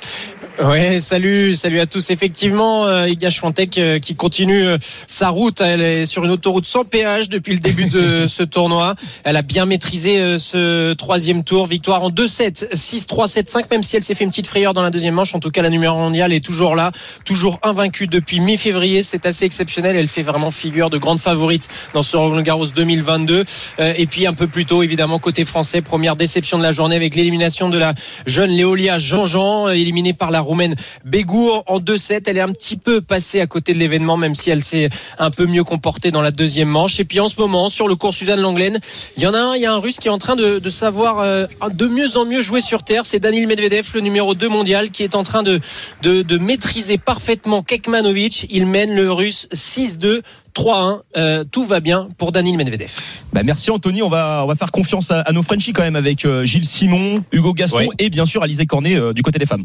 [0.63, 2.11] Ouais, salut, salut à tous.
[2.11, 5.59] Effectivement, euh, Iga Schwantek euh, qui continue euh, sa route.
[5.59, 8.93] Elle est sur une autoroute sans péage depuis le début de ce tournoi.
[9.23, 11.65] Elle a bien maîtrisé euh, ce troisième tour.
[11.65, 14.91] Victoire en 2-7, 6-3, 7-5, même si elle s'est fait une petite frayeur dans la
[14.91, 15.33] deuxième manche.
[15.33, 16.91] En tout cas, la numéro mondiale est toujours là,
[17.25, 19.03] toujours invaincue depuis mi-février.
[19.03, 19.95] C'est assez exceptionnel.
[19.95, 23.43] Elle fait vraiment figure de grande favorite dans ce Roland Garros 2022.
[23.79, 26.95] Euh, et puis un peu plus tôt, évidemment, côté français, première déception de la journée
[26.95, 27.93] avec l'élimination de la
[28.25, 32.23] jeune Léolia Jean-Jean, euh, éliminée par la roumaine Bégour en 2-7.
[32.27, 35.31] Elle est un petit peu passée à côté de l'événement, même si elle s'est un
[35.31, 36.99] peu mieux comportée dans la deuxième manche.
[36.99, 38.79] Et puis en ce moment, sur le cours Suzanne Langlaine,
[39.17, 40.59] il y en a un, il y a un russe qui est en train de,
[40.59, 43.05] de savoir euh, de mieux en mieux jouer sur terre.
[43.05, 45.59] C'est Danil Medvedev, le numéro 2 mondial, qui est en train de,
[46.03, 48.47] de, de maîtriser parfaitement Kekmanovic.
[48.49, 50.21] Il mène le russe 6-2.
[50.53, 52.91] 3-1, Euh, tout va bien pour Danil Medvedev.
[53.31, 55.95] Bah merci Anthony, on va on va faire confiance à, à nos Frenchies quand même
[55.95, 57.87] avec euh, Gilles Simon, Hugo Gaston Oui.
[57.99, 59.63] et bien sûr Alizé Cornet euh, du côté des femmes.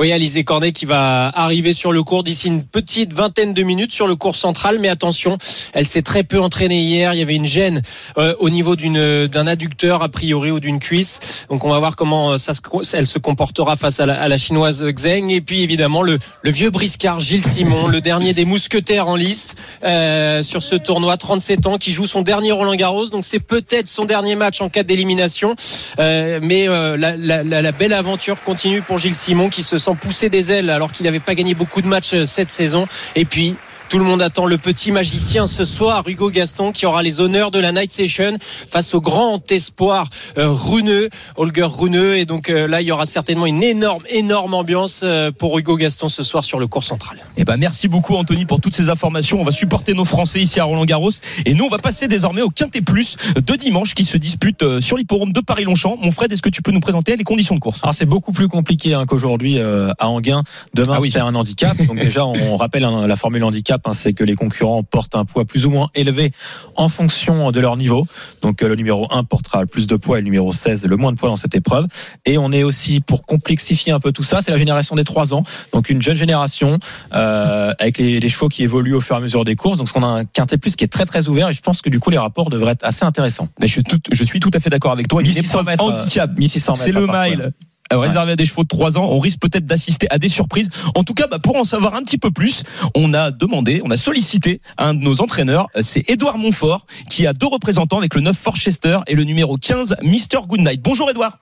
[0.00, 3.92] Oui, Alizé Cornet qui va arriver sur le cours d'ici une petite vingtaine de minutes
[3.92, 4.78] sur le cours central.
[4.80, 5.38] Mais attention,
[5.72, 7.14] elle s'est très peu entraînée hier.
[7.14, 7.80] Il y avait une gêne
[8.18, 11.46] euh, au niveau d'une d'un adducteur a priori ou d'une cuisse.
[11.48, 12.60] Donc on va voir comment euh, ça se,
[12.92, 15.30] elle se comportera face à la, à la chinoise Xeng.
[15.30, 19.54] Et puis évidemment le, le vieux briscard Gilles Simon, le dernier des mousquetaires en lice
[19.84, 23.10] euh, sur ce tournoi, 37 ans, qui joue son dernier Roland Garros.
[23.10, 25.54] Donc c'est peut-être son dernier match en cas d'élimination.
[26.00, 29.83] Euh, mais euh, la, la, la, la belle aventure continue pour Gilles Simon qui se
[29.84, 32.86] sent pousser des ailes alors qu'il n'avait pas gagné beaucoup de matchs euh, cette saison.
[33.14, 33.56] Et puis,
[33.88, 37.50] tout le monde attend le petit magicien ce soir, Hugo Gaston, qui aura les honneurs
[37.50, 42.16] de la Night Session face au grand espoir euh, Runeux, Holger Runeux.
[42.16, 45.76] Et donc euh, là, il y aura certainement une énorme, énorme ambiance euh, pour Hugo
[45.76, 47.18] Gaston ce soir sur le cours central.
[47.36, 49.40] Eh ben, merci beaucoup, Anthony, pour toutes ces informations.
[49.40, 51.10] On va supporter nos Français ici à Roland-Garros.
[51.46, 54.80] Et nous, on va passer désormais au Quintet Plus de dimanche qui se dispute euh,
[54.80, 55.98] sur l'hipporome de Paris-Longchamp.
[56.00, 57.80] Mon Fred, est-ce que tu peux nous présenter les conditions de course?
[57.82, 60.42] Alors c'est beaucoup plus compliqué hein, qu'aujourd'hui euh, à Anguin.
[60.74, 61.10] Demain Ah oui.
[61.10, 61.76] c'est un handicap.
[61.86, 65.24] Donc déjà on rappelle hein, la formule handicap, hein, c'est que les concurrents portent un
[65.24, 66.32] poids plus ou moins élevé
[66.76, 68.06] en fonction de leur niveau.
[68.42, 70.96] Donc euh, le numéro 1 portera le plus de poids et le numéro 16 le
[70.96, 71.86] moins de poids dans cette épreuve.
[72.24, 75.34] Et on est aussi pour complexifier un peu tout ça, c'est la génération des 3
[75.34, 75.44] ans.
[75.72, 76.78] Donc une jeune génération
[77.12, 79.78] euh, avec les, les chevaux qui évoluent au fur et à mesure des courses.
[79.78, 81.90] Donc on a un quintet plus qui est très très ouvert et je pense que
[81.90, 83.48] du coup les rapports devraient être assez intéressants.
[83.60, 85.20] Mais je, suis tout- je suis tout à fait d'accord avec toi.
[85.20, 86.30] Une 1600 épreuve mètres, handicap.
[86.38, 87.52] 1600 mètres C'est le mile.
[87.94, 90.70] Euh, réservé à des chevaux de 3 ans, on risque peut-être d'assister à des surprises.
[90.94, 92.62] En tout cas, bah, pour en savoir un petit peu plus,
[92.94, 97.26] on a demandé, on a sollicité un de nos entraîneurs, euh, c'est Édouard Montfort, qui
[97.26, 100.82] a deux représentants avec le 9 Forchester et le numéro 15 Mr Goodnight.
[100.82, 101.38] Bonjour Édouard.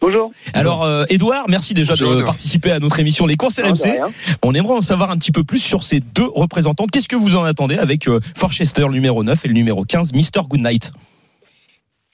[0.00, 0.32] Bonjour.
[0.52, 4.00] Alors euh, Édouard, merci déjà Bonjour, de participer à notre émission Les courses RMC.
[4.42, 6.86] On aimerait en savoir un petit peu plus sur ces deux représentants.
[6.86, 10.12] Qu'est-ce que vous en attendez avec euh, Forchester le numéro 9 et le numéro 15
[10.12, 10.92] Mr Goodnight?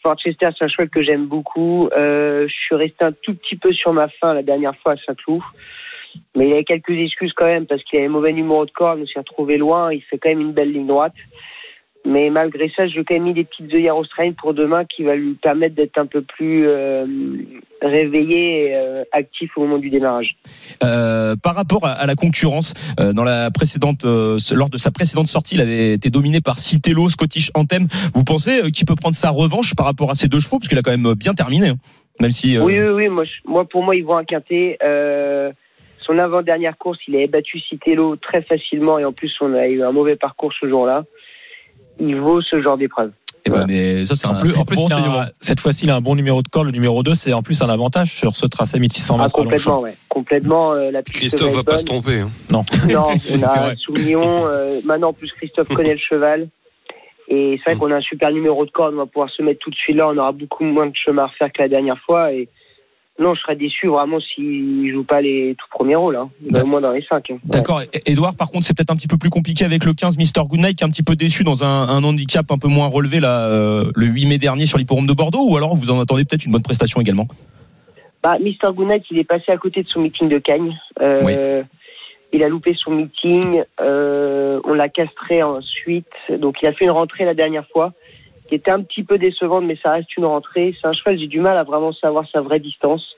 [0.02, 1.88] Forchester, c'est un cheval que j'aime beaucoup.
[1.96, 4.96] Euh, je suis resté un tout petit peu sur ma fin la dernière fois à
[4.96, 5.42] Saint-Cloud.
[6.34, 9.00] Mais il y avait quelques excuses quand même parce qu'il avait mauvais numéro de corde,
[9.00, 9.92] on s'est retrouvé loin.
[9.92, 11.14] Il fait quand même une belle ligne droite.
[12.06, 15.14] Mais malgré ça, j'ai quand même mis des petites œillères australiennes pour demain qui va
[15.14, 17.04] lui permettre d'être un peu plus euh,
[17.82, 20.36] réveillé et euh, actif au moment du démarrage.
[20.82, 24.90] Euh, par rapport à, à la concurrence, euh, dans la précédente, euh, lors de sa
[24.90, 27.86] précédente sortie, il avait été dominé par Citello, Scottish Anthem.
[28.14, 30.68] Vous pensez euh, qu'il peut prendre sa revanche par rapport à ces deux chevaux, parce
[30.68, 31.76] qu'il a quand même bien terminé, hein.
[32.20, 32.56] même si.
[32.56, 33.08] euh, Oui, oui, oui.
[33.08, 34.78] Moi, je- moi, pour moi, il vaut un quintet.
[34.82, 35.52] Euh,
[35.98, 39.82] son avant-dernière course, il avait battu Citello très facilement et en plus, on a eu
[39.82, 41.04] un mauvais parcours ce jour-là.
[42.00, 43.10] Il vaut ce genre d'épreuve.
[43.46, 45.90] eh ben, mais ça c'est En un plus, en plus bon un- cette fois-ci, il
[45.90, 46.66] a un bon numéro de corde.
[46.66, 49.44] Le numéro 2, c'est en plus un avantage sur ce tracé 1600 Ah, mètres Longchamp.
[49.44, 49.94] complètement, ouais.
[50.08, 50.72] Complètement.
[50.72, 52.20] euh, la piste Christophe va être pas se tromper.
[52.20, 52.30] hein.
[52.50, 52.64] Non.
[52.90, 53.74] Non, C'est on vrai.
[54.14, 54.14] a.
[54.14, 56.48] Euh, maintenant, en plus, Christophe connaît le cheval.
[57.28, 58.94] Et c'est vrai qu'on a un super numéro de corde.
[58.94, 60.08] On va pouvoir se mettre tout de suite là.
[60.08, 62.32] On aura beaucoup moins de chemin à refaire que la dernière fois.
[62.32, 62.48] Et
[63.20, 66.16] non, je serais déçu vraiment s'il joue pas les tout premiers rôles.
[66.16, 66.30] Hein.
[66.60, 67.30] Au moins dans les cinq.
[67.30, 67.34] hein.
[67.34, 67.40] Ouais.
[67.44, 67.82] D'accord.
[68.06, 70.76] Edouard, par contre, c'est peut-être un petit peu plus compliqué avec le 15 Mr Goodnight,
[70.78, 73.46] qui est un petit peu déçu dans un, un handicap un peu moins relevé là,
[73.48, 76.44] euh, le 8 mai dernier sur l'hipporome de Bordeaux, ou alors vous en attendez peut-être
[76.46, 77.28] une bonne prestation également?
[78.22, 78.72] Bah, Mr.
[78.74, 80.76] Goodnight, il est passé à côté de son meeting de Cagnes.
[81.02, 81.62] Euh,
[82.32, 83.62] Il a loupé son meeting.
[83.80, 86.06] euh, on l'a castré ensuite.
[86.38, 87.92] Donc, il a fait une rentrée la dernière fois
[88.50, 90.74] qui était un petit peu décevante, mais ça reste une rentrée.
[90.80, 93.16] C'est un cheval, j'ai du mal à vraiment savoir sa vraie distance.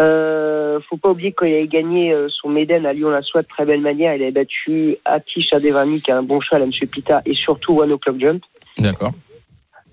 [0.00, 3.82] Euh, faut pas oublier qu'il avait gagné euh, son Méden à Lyon-la-Soie de très belle
[3.82, 4.14] manière.
[4.14, 6.70] Il avait battu Atish Adevani, qui est un bon cheval à M.
[6.90, 8.42] Pita, et surtout One O'Clock Jump.
[8.78, 9.12] D'accord.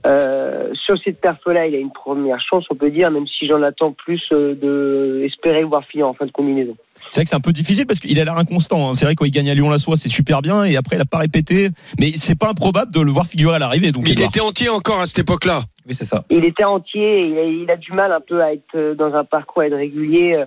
[0.06, 3.62] Euh, sur cette perf-là, il a une première chance, on peut dire, même si j'en
[3.62, 6.78] attends plus euh, de espérer voir finir en fin de combinaison.
[7.16, 8.90] C'est vrai que c'est un peu difficile parce qu'il a l'air inconstant.
[8.90, 8.94] hein.
[8.94, 11.20] C'est vrai quand il gagne à Lyon-la-Soie, c'est super bien, et après il a pas
[11.20, 11.70] répété.
[11.98, 13.92] Mais c'est pas improbable de le voir figurer à l'arrivée.
[13.94, 15.64] Donc Mais il était entier encore à cette époque-là.
[15.88, 16.26] Oui, c'est ça.
[16.30, 18.96] Il était entier, et il a, il a du mal un peu à être euh,
[18.96, 20.34] dans un parcours, à être régulier.
[20.36, 20.46] euh.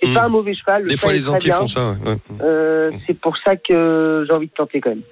[0.00, 0.14] C'est Hmm.
[0.14, 0.84] pas un mauvais cheval.
[0.84, 1.58] le Des fois, les entiers bien.
[1.58, 1.90] font ça.
[2.06, 2.16] ouais.
[2.42, 5.02] Euh, c'est pour ça que j'ai envie de tenter quand même.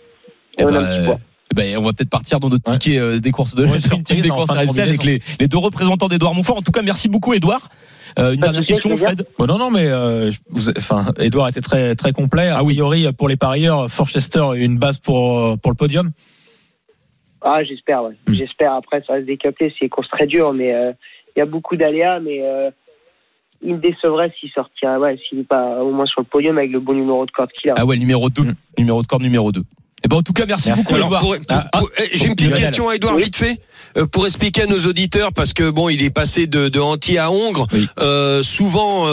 [0.59, 1.19] Eh Et on a ben, un petit poids.
[1.51, 2.79] eh ben, on va peut-être partir dans notre Ouais.
[2.79, 3.79] ticket euh, des courses de Ouais,
[4.23, 6.57] des courses RMC avec les, les deux représentants d'Edouard Montfort.
[6.57, 7.69] En tout cas, merci beaucoup Edouard.
[8.19, 8.97] Euh, une dernière question.
[8.97, 9.27] Fred?
[9.39, 12.49] Bon, non, non, mais euh, vous- enfin, Edouard était très très complet.
[12.49, 16.13] A priori, pour les parieurs, Forchester une base pour euh, pour le podium?
[17.43, 18.17] Ah, j'espère, ouais.
[18.27, 18.35] Hmm.
[18.35, 18.73] J'espère.
[18.75, 20.93] Après, ça reste décapé, c'est une course très dure, mais euh,
[21.37, 22.71] il y a beaucoup d'aléas, mais euh,
[23.63, 26.71] il me décevrait s'il sortirait, ouais, s'il n'est pas au moins sur le podium avec
[26.71, 27.75] le bon numéro de corde qu'il a.
[27.77, 28.43] Ah ouais, numéro 2.
[28.43, 28.55] Mm.
[28.79, 29.63] Numéro de corde numéro 2.
[30.05, 30.83] Et ben, en tout cas, merci, Merci.
[30.83, 31.21] beaucoup Alors, Edouard.
[31.23, 33.25] pour- pour- Ah, pour- eh, J'ai une petite question à Edouard, Oui.
[33.25, 33.59] vite fait,
[33.97, 37.19] Euh, pour expliquer à nos auditeurs, parce que bon, il est passé de, de Antilles
[37.19, 37.67] à Hongre.
[37.73, 37.89] Oui.
[38.01, 39.07] Euh, souvent.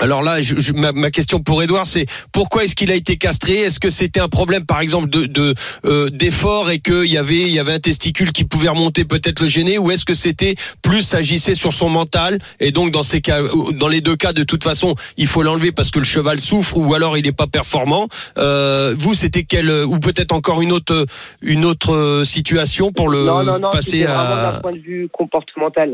[0.00, 2.94] Euh, alors là, je, je- ma, ma question pour Edouard, c'est pourquoi est-ce qu'il a
[2.94, 3.54] été castré?
[3.54, 7.40] Est-ce que c'était un problème, par exemple, de de, euh, d'effort et qu'il y avait
[7.42, 10.54] il y avait un testicule qui pouvait remonter, peut-être le gêner, ou est-ce que c'était
[10.82, 12.38] plus s'agissait sur son mental?
[12.60, 13.40] Et donc dans ces cas,
[13.72, 16.76] dans les deux cas, de toute façon, il faut l'enlever parce que le cheval souffre,
[16.76, 18.08] ou alors il n'est pas performant.
[18.38, 21.06] Euh, vous, c'était quel ou peut-être encore une autre
[21.42, 25.08] une autre euh, situation pour le non, non, non, passer à d'un point de vue
[25.12, 25.92] comportemental.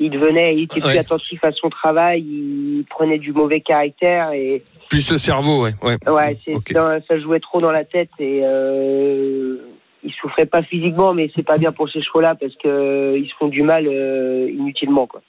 [0.00, 0.98] Il devenait, il était plus Ouais.
[0.98, 5.96] attentif à son travail, il prenait du mauvais caractère et plus le cerveau, ouais, ouais.
[6.10, 6.36] ouais,
[6.74, 9.56] dans- ça jouait trop dans la tête et euh,
[10.02, 13.28] il souffrait pas physiquement, mais c'est pas bien pour ces chevaux-là parce que euh, ils
[13.28, 15.22] se font du mal euh, inutilement, quoi.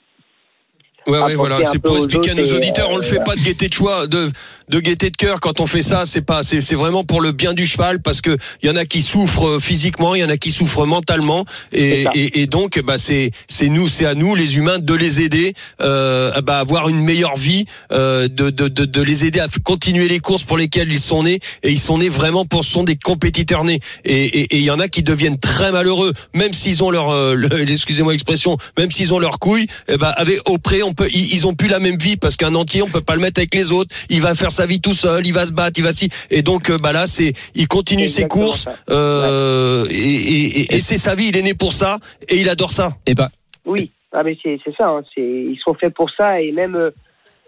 [1.06, 1.58] Ouais, ouais, voilà.
[1.70, 4.06] C'est pour expliquer à nos et, auditeurs, on le fait pas de gaieté de choix,
[4.06, 4.30] de,
[4.68, 6.04] de gaieté de cœur quand on fait ça.
[6.06, 8.76] C'est pas, c'est, c'est vraiment pour le bien du cheval parce que il y en
[8.76, 12.46] a qui souffrent euh, physiquement, il y en a qui souffrent mentalement et, et, et
[12.46, 15.52] donc, bah, c'est, c'est nous, c'est à nous, les humains, de les aider,
[15.82, 19.48] euh, à, bah, avoir une meilleure vie, euh, de, de, de, de les aider à
[19.62, 22.70] continuer les courses pour lesquelles ils sont nés et ils sont nés vraiment pour, ce
[22.72, 26.12] sont des compétiteurs nés et et- et il y en a qui deviennent très malheureux,
[26.32, 30.12] même s'ils ont leur, euh, le- excusez-moi l'expression, même s'ils ont leur couille, eh ben
[30.16, 32.88] avec auprès on peut, ils, ils ont plus la même vie parce qu'un entier on
[32.88, 35.32] peut pas le mettre avec les autres, il va faire sa vie tout seul, il
[35.32, 38.26] va se battre, il va si, et donc euh, bah là c'est, il continue ses
[38.26, 42.36] courses euh, et, et, et- et c'est sa vie, il est né pour ça et
[42.36, 42.96] il adore ça.
[43.06, 43.28] Eh ben,
[43.66, 44.88] Oui, ah, mais c'est c'est ça.
[44.88, 46.90] hein, c'est ils sont faits pour ça et même euh,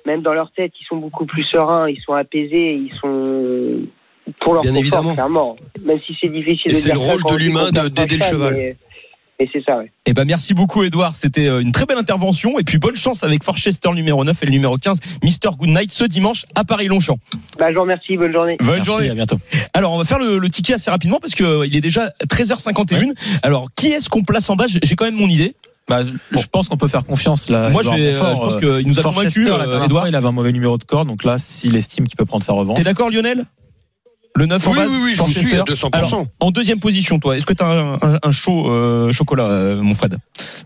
[0.04, 3.80] même dans leur tête, ils sont beaucoup plus sereins, ils sont apaisés, ils sont
[4.40, 5.12] pour leur Bien confort, évidemment.
[5.14, 5.56] clairement.
[5.84, 8.24] Même si c'est difficile Et de c'est dire le ça rôle de l'humain d'aider le
[8.24, 8.54] cheval.
[8.56, 8.76] Mais,
[9.38, 9.92] mais c'est ça, ouais.
[10.06, 11.14] eh ben, merci beaucoup, Edouard.
[11.14, 12.58] C'était euh, une très belle intervention.
[12.58, 15.56] Et puis, bonne chance avec Forchester numéro 9 et le numéro 15, Mr.
[15.58, 17.18] Goodnight, ce dimanche à Paris-Longchamp.
[17.58, 18.56] Bah, je vous remercie, bonne journée.
[18.58, 19.10] Bonne Merci, journée.
[19.10, 19.38] à bientôt.
[19.74, 22.10] Alors, on va faire le, le ticket assez rapidement parce que euh, il est déjà
[22.28, 23.12] 13h51.
[23.42, 24.66] Alors, qui est-ce qu'on place en bas?
[24.68, 25.54] J'ai quand même mon idée.
[25.88, 26.00] Bah,
[26.32, 27.70] Je pense qu'on peut faire confiance là.
[27.70, 30.08] Moi, je, Edouard vais, euh, Montfort, je pense qu'il nous a convaincu, Edouard.
[30.08, 32.54] il avait un mauvais numéro de corde, donc là, s'il estime qu'il peut prendre sa
[32.54, 32.76] revanche.
[32.78, 33.44] T'es d'accord, Lionel?
[34.36, 35.88] Le 9 en Oui, base oui, oui, je vous suis à 200%.
[35.92, 39.44] Alors, en deuxième position, toi, est-ce que tu as un, un- un chaud euh, chocolat,
[39.46, 40.18] euh, mon Fred?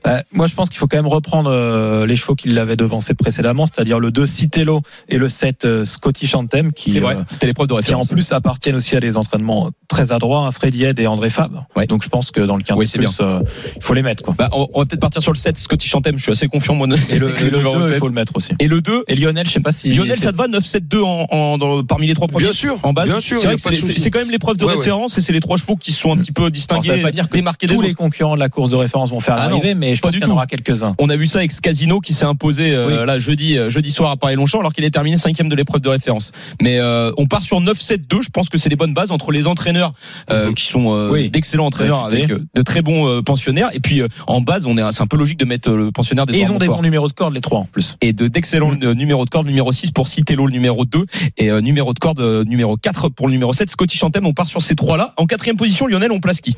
[0.04, 3.14] Bah, moi, je pense qu'il faut quand même reprendre euh, les chevaux qui l'avaient devancé
[3.14, 7.46] précédemment, c'est-à-dire le 2 Citello et le 7 euh, Scottish Anthem, qui, vrai, euh, c'était
[7.46, 8.08] l'épreuve de qui en référence.
[8.08, 11.62] plus appartiennent aussi à des entraînements très adroits, hein, Freddy Head et André Fab.
[11.76, 11.86] Ouais.
[11.86, 13.38] Donc je pense que dans le 15 Oui, c'est plus, euh,
[13.76, 14.22] il faut les mettre.
[14.22, 14.34] Quoi.
[14.36, 16.74] Bah, on, on va peut-être partir sur le 7 Scottish Anthem, je suis assez confiant
[16.74, 16.88] moi.
[17.10, 17.98] Et le, et le numéro 2, il 7.
[17.98, 18.50] faut le mettre aussi.
[18.58, 19.94] Et le 2 Et Lionel, je sais pas si.
[19.94, 23.08] Lionel, ça te va 9-7-2 en, en, parmi les trois premiers Bien sûr, en base
[23.10, 24.78] bien sûr, C'est quand même l'épreuve de Ouais, ouais.
[24.78, 27.02] référence et c'est les trois chevaux qui sont un petit peu Alors, distingués, ça veut
[27.02, 29.48] pas dire que démarqués tous les concurrents de la course de référence vont faire Ah
[29.48, 30.94] non, arriver, mais je pas pense qu'il y en aura quelques-uns.
[30.98, 33.06] On a vu ça avec Casino qui s'est imposé euh, Oui.
[33.06, 35.80] là jeudi euh, jeudi soir à Paris Longchamp alors qu'il est terminé cinquième de l'épreuve
[35.80, 36.32] de référence.
[36.62, 38.22] Mais euh, on part sur 9-7-2.
[38.22, 39.92] Je pense que c'est les bonnes bases entre les entraîneurs
[40.30, 41.30] euh, qui sont euh, Oui.
[41.30, 43.70] d'excellents entraîneurs avec euh, de très bons euh, pensionnaires.
[43.72, 46.26] Et puis euh, en base, on est c'est un peu logique de mettre le pensionnaire
[46.26, 47.96] des Et ils ont des bons numéros de corde, les trois en plus.
[48.00, 51.04] et de d'excellents euh, numéros de corde numéro 6 pour Citello le numéro 2
[51.38, 54.62] et numéro de corde numéro 4 pour le numéro 7 Scottish Anthem on part sur
[54.62, 56.56] ces trois là en quatrième position Lionel on place qui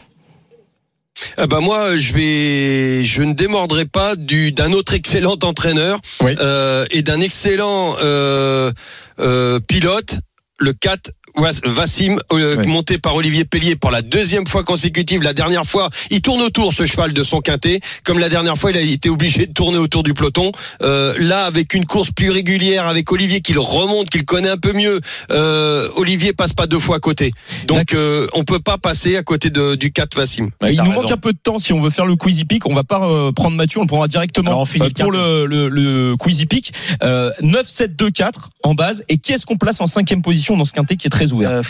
[1.46, 6.34] bah moi, je vais, je ne démordrai pas du d'un autre excellent entraîneur Oui.
[6.40, 8.72] euh, et d'un excellent euh,
[9.18, 10.16] euh, pilote,
[10.58, 12.66] le 4 Was- Vassim, euh, Oui.
[12.66, 15.22] monté par Olivier Pellier pour la deuxième fois consécutive.
[15.22, 17.80] La dernière fois, il tourne autour ce cheval de son quintet.
[18.04, 20.52] Comme la dernière fois, il a été obligé de tourner autour du peloton.
[20.82, 24.50] Euh, là, avec une course plus régulière, avec Olivier qui le remonte, qui le connaît
[24.50, 27.30] un peu mieux, euh, Olivier passe pas deux fois à côté.
[27.66, 30.50] Donc, euh, on peut pas passer à côté de, du 4 Vassim.
[30.62, 30.92] Il nous raison.
[30.92, 33.06] manque un peu de temps si on veut faire le quizy pick on va pas
[33.08, 36.46] euh, prendre Mathieu on le prendra directement Alors, on euh, pour le, le, le quizy
[36.46, 36.72] pick
[37.02, 40.56] euh, 9 7 2 4 en base et qui est-ce qu'on place en cinquième position
[40.56, 41.62] dans ce quintet qui est très ouvert Euh,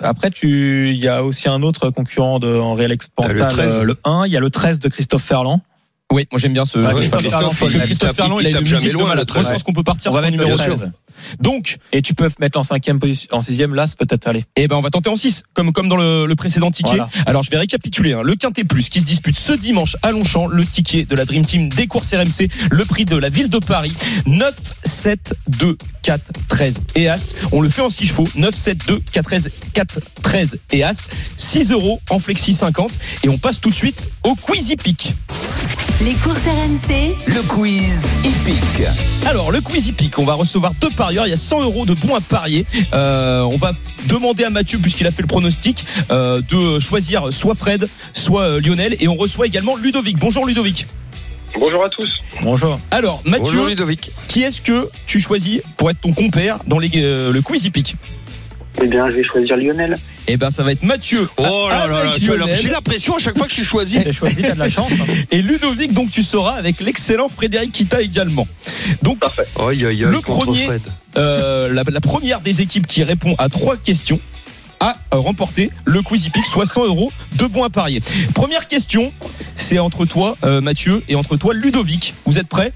[0.00, 3.78] après, tu, il y a aussi un autre concurrent de en Real le Expantal, 13.
[3.78, 4.24] euh, le 1.
[4.26, 5.60] Il y a le 13 de Christophe Ferland.
[6.12, 7.80] oui moi j'aime bien ce ce- Christophe le.
[7.80, 9.24] Christophe Il tape- Ferland il, il a une musique jamais de loin, le Moi, je
[9.26, 9.50] 13.
[9.52, 10.90] pense qu'on peut partir On va le le numéro Bien 13.
[11.40, 14.44] Donc Et tu peux mettre en cinquième position, en sixième, là, c'est peut-être aller.
[14.56, 16.90] Eh ben on va tenter en 6 comme comme dans le, le précédent ticket.
[16.90, 17.08] Voilà.
[17.26, 18.22] Alors je vais récapituler hein.
[18.22, 21.44] le quintet plus qui se dispute ce dimanche à Longchamp, le ticket de la Dream
[21.44, 23.94] Team des courses RMC, le prix de la ville de Paris
[24.26, 24.54] 9
[24.84, 27.34] 7 2 4 13 et As.
[27.52, 31.08] On le fait en 6 chevaux 9 7 2 4 13 4 13 et As
[31.36, 32.92] 6 euros en flexi 50
[33.24, 35.14] et on passe tout de suite au Quizy Pick.
[36.00, 38.86] Les courses RMC, Le quiz hippique.
[39.26, 40.90] Alors le Quizy Pick, on va recevoir deux
[41.26, 42.66] Il y a 100 euros de bons à parier.
[42.92, 43.72] Euh, on va
[44.08, 48.60] demander à Mathieu, puisqu'il a fait le pronostic, euh, de choisir soit Fred, soit euh,
[48.60, 50.18] Lionel, et on reçoit également Ludovic.
[50.18, 50.86] Bonjour Ludovic.
[51.58, 52.10] Bonjour à tous.
[52.42, 52.80] Bonjour.
[52.90, 54.10] Alors Mathieu, Bonjour Ludovic.
[54.26, 57.94] qui est-ce que tu choisis pour être ton compère dans les, euh, le Quizy Pick
[58.82, 59.98] Eh bien, je vais choisir Lionel.
[60.26, 61.28] Eh ben ça va être Mathieu.
[61.36, 63.64] Oh là là, avec là, tu as- j'ai l'impression à chaque fois que je suis
[63.64, 63.98] choisi.
[64.12, 64.90] Choisi, t'as de la chance.
[64.92, 65.12] hein.
[65.30, 68.46] et Ludovic, donc tu seras avec l'excellent Frédéric Kita également.
[69.02, 69.44] Donc Parfait.
[69.60, 70.82] Aïe aïe Le aïe premier- Fred.
[71.16, 74.18] euh, la, la première des équipes qui répond à trois questions
[74.80, 78.02] a euh, remporté le Quizy Pick, soit 100 euros de bons à parier.
[78.34, 79.12] Première question,
[79.54, 82.12] c'est entre toi, euh, Mathieu, et entre toi, Ludovic.
[82.26, 82.72] Vous êtes prêts?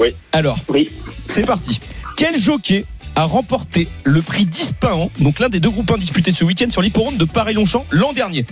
[0.00, 0.08] Oui.
[0.32, 0.90] Alors, Oui.
[1.26, 1.78] c'est parti.
[2.16, 2.84] Quel jockey
[3.16, 6.82] a remporté le prix d'Ispahan, donc l'un des deux groupes 1 disputés ce week-end sur
[6.82, 8.44] l'hipporome de Paris-Longchamp l'an dernier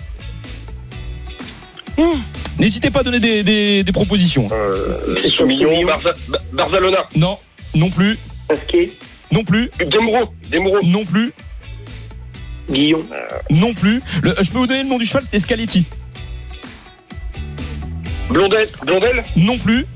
[2.58, 4.48] N'hésitez pas à donner des, des- des propositions.
[4.52, 5.16] Euh.
[5.86, 6.14] Barza-
[6.52, 7.38] Barzalona, Non,
[7.74, 8.92] non plus, Pasquet,
[9.30, 11.32] non plus, Demuro, Demuro, non plus,
[12.70, 13.04] Guillon,
[13.50, 14.00] non plus.
[14.22, 15.84] Le- je peux vous donner le nom du cheval, c'était Scaletti.
[18.30, 19.86] Blondel, Blondel, Non plus.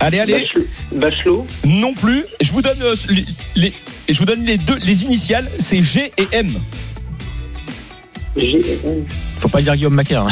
[0.00, 0.46] Allez, allez.
[0.92, 2.24] Bachelot Non plus.
[2.40, 3.24] Je vous donne euh, les,
[3.56, 3.72] les-
[4.08, 5.50] je vous donne les deux, les initiales.
[5.58, 6.58] C'est G et M.
[9.40, 10.26] Faut pas dire Guillaume Macaire.
[10.26, 10.30] hein.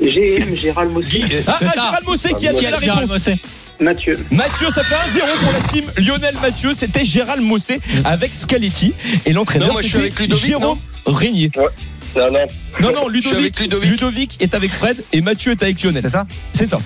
[0.00, 1.20] GM, Gérald Mossé.
[1.46, 1.72] Ah, C'est ah, ça.
[1.82, 3.10] Gérald Mossé qui a dit la Gérald réponse.
[3.10, 3.36] Mossé
[3.80, 4.18] Mathieu.
[4.30, 6.72] Mathieu, ça fait 1-0 pour la team Lionel Mathieu.
[6.74, 8.92] C'était Gérald Mossé avec Scaletti.
[9.26, 11.50] Et l'entraîneur, Non, moi, je suis c'était avec Ludovic, Jérôme Régnier.
[11.56, 12.38] Non, non.
[12.80, 14.36] Non, non, Je suis Ludovic, avec Ludovic.
[14.42, 16.02] est avec Fred et Mathieu est avec Lionel.
[16.04, 16.26] C'est ça?
[16.52, 16.78] C'est ça.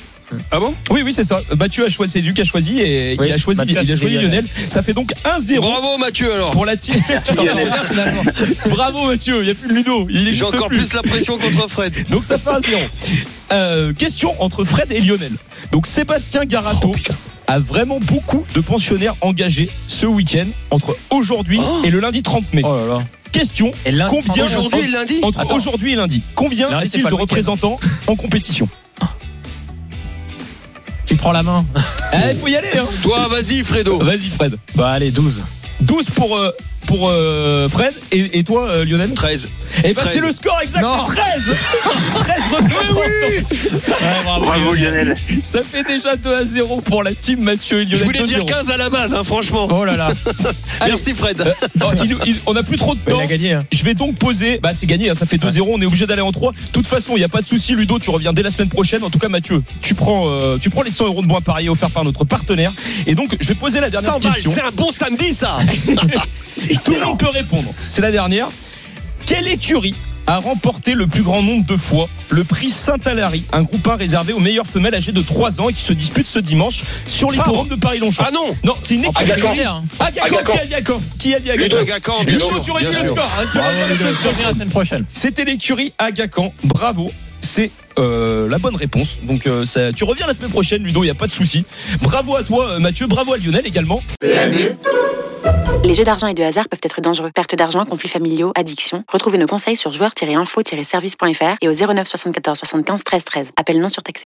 [0.50, 0.74] Ah bon?
[0.90, 1.40] Oui, oui, c'est ça.
[1.58, 3.82] Mathieu a choisi, c'est lui qui a choisi et Oui, il a choisi, Mathieu a
[3.82, 4.46] il a choisi choisi Lionel.
[4.68, 6.50] Ça fait donc 1-0 Bravo Mathieu alors.
[6.50, 6.94] pour la team.
[8.70, 10.06] Bravo Mathieu, il n'y a plus de Ludo.
[10.10, 11.92] Il J'ai encore plus la pression contre Fred.
[12.10, 12.78] Donc ça fait un 0.
[13.52, 15.32] Euh, question entre Fred et Lionel.
[15.70, 16.92] Donc Sébastien Garato
[17.46, 21.82] a vraiment beaucoup de pensionnaires engagés ce week-end entre aujourd'hui Oh.
[21.84, 22.62] et le lundi 30 mai.
[22.64, 23.02] Oh là là.
[23.30, 27.78] Question Et lundi, combien Aujourd'hui et lundi entre aujourd'hui et lundi combien pas de représentants
[28.06, 28.68] en compétition?
[31.12, 31.66] Qui prend la main
[32.30, 32.86] Il faut y aller hein.
[33.02, 33.98] Toi, vas-y Fredo.
[33.98, 34.56] Vas-y Fred.
[34.74, 35.42] Bah allez, 12.
[35.82, 36.50] 12 pour euh,
[36.86, 39.48] pour euh, Fred et, et toi euh, Lionel 13.
[39.78, 40.12] Eh ben 13.
[40.12, 41.04] c'est le score exact, Non.
[41.08, 41.56] c'est 13
[42.14, 43.00] 13 représentants.
[43.00, 44.44] Ouais, bravo.
[44.44, 45.14] Bravo Lionel.
[45.42, 47.98] Ça fait déjà 2 à 0 pour la team Mathieu et Lionel.
[47.98, 48.44] Je voulais dire 2-0.
[48.46, 49.68] 15 à la base, hein, franchement.
[49.70, 50.10] Oh là là.
[50.86, 51.40] Merci Fred.
[51.40, 51.52] Euh,
[51.82, 53.18] oh, il il- on a plus trop de Il temps.
[53.20, 53.52] a gagné.
[53.54, 53.64] hein.
[53.72, 54.58] Je vais donc poser.
[54.62, 55.62] Bah, c'est gagné, hein, ça fait 2-0.
[55.70, 56.52] On est obligé d'aller en 3.
[56.52, 57.98] De toute façon, il n'y a pas de souci, Ludo.
[57.98, 59.02] Tu reviens dès la semaine prochaine.
[59.04, 61.68] En tout cas, Mathieu, tu prends, euh, tu prends les 100 euros de bons parier
[61.70, 62.72] offerts par notre partenaire.
[63.06, 64.52] Et donc, je vais poser la dernière 100 balles, question.
[64.52, 65.56] c'est un bon samedi ça.
[66.84, 67.72] Tout le monde peut répondre.
[67.88, 68.48] C'est la dernière.
[69.26, 69.94] Quelle écurie
[70.26, 74.32] a remporté le plus grand nombre de fois le prix Saint-Alary, un groupe 1 réservé
[74.32, 77.68] aux meilleures femelles âgées de 3 ans et qui se dispute ce dimanche sur l'hippodrome
[77.68, 78.24] de Paris-Longchamp?
[78.26, 78.56] Ah non.
[78.64, 79.32] Non, c'est une écurie.
[79.32, 79.50] Agacan.
[79.66, 79.82] hein.
[80.00, 80.52] Agacan, Agacan.
[80.52, 81.02] qui a dit Agacan?
[81.18, 81.76] Qui a dit Agacan?
[81.78, 83.16] Agacan, bien sûr, tu réduis bien le sûr.
[83.16, 83.30] score.
[83.38, 83.58] hein, Tu
[84.28, 85.04] reviens la semaine prochaine.
[85.12, 86.52] C'était l'écurie Agacan.
[86.64, 87.10] Bravo.
[87.42, 89.18] C'est euh, la bonne réponse.
[89.22, 89.64] Donc euh,
[89.94, 91.64] tu reviens la semaine prochaine, Ludo, il n'y a pas de souci.
[92.00, 93.06] Bravo à toi, euh, Mathieu.
[93.06, 94.02] Bravo à Lionel également.
[95.84, 97.30] Les jeux d'argent et de hasard peuvent être dangereux.
[97.34, 99.04] Perte d'argent, conflits familiaux, addiction.
[99.08, 103.50] Retrouvez nos conseils sur joueurs-info-service.fr et au 09 74 75 13 13.
[103.56, 104.20] Appel non surtaxé.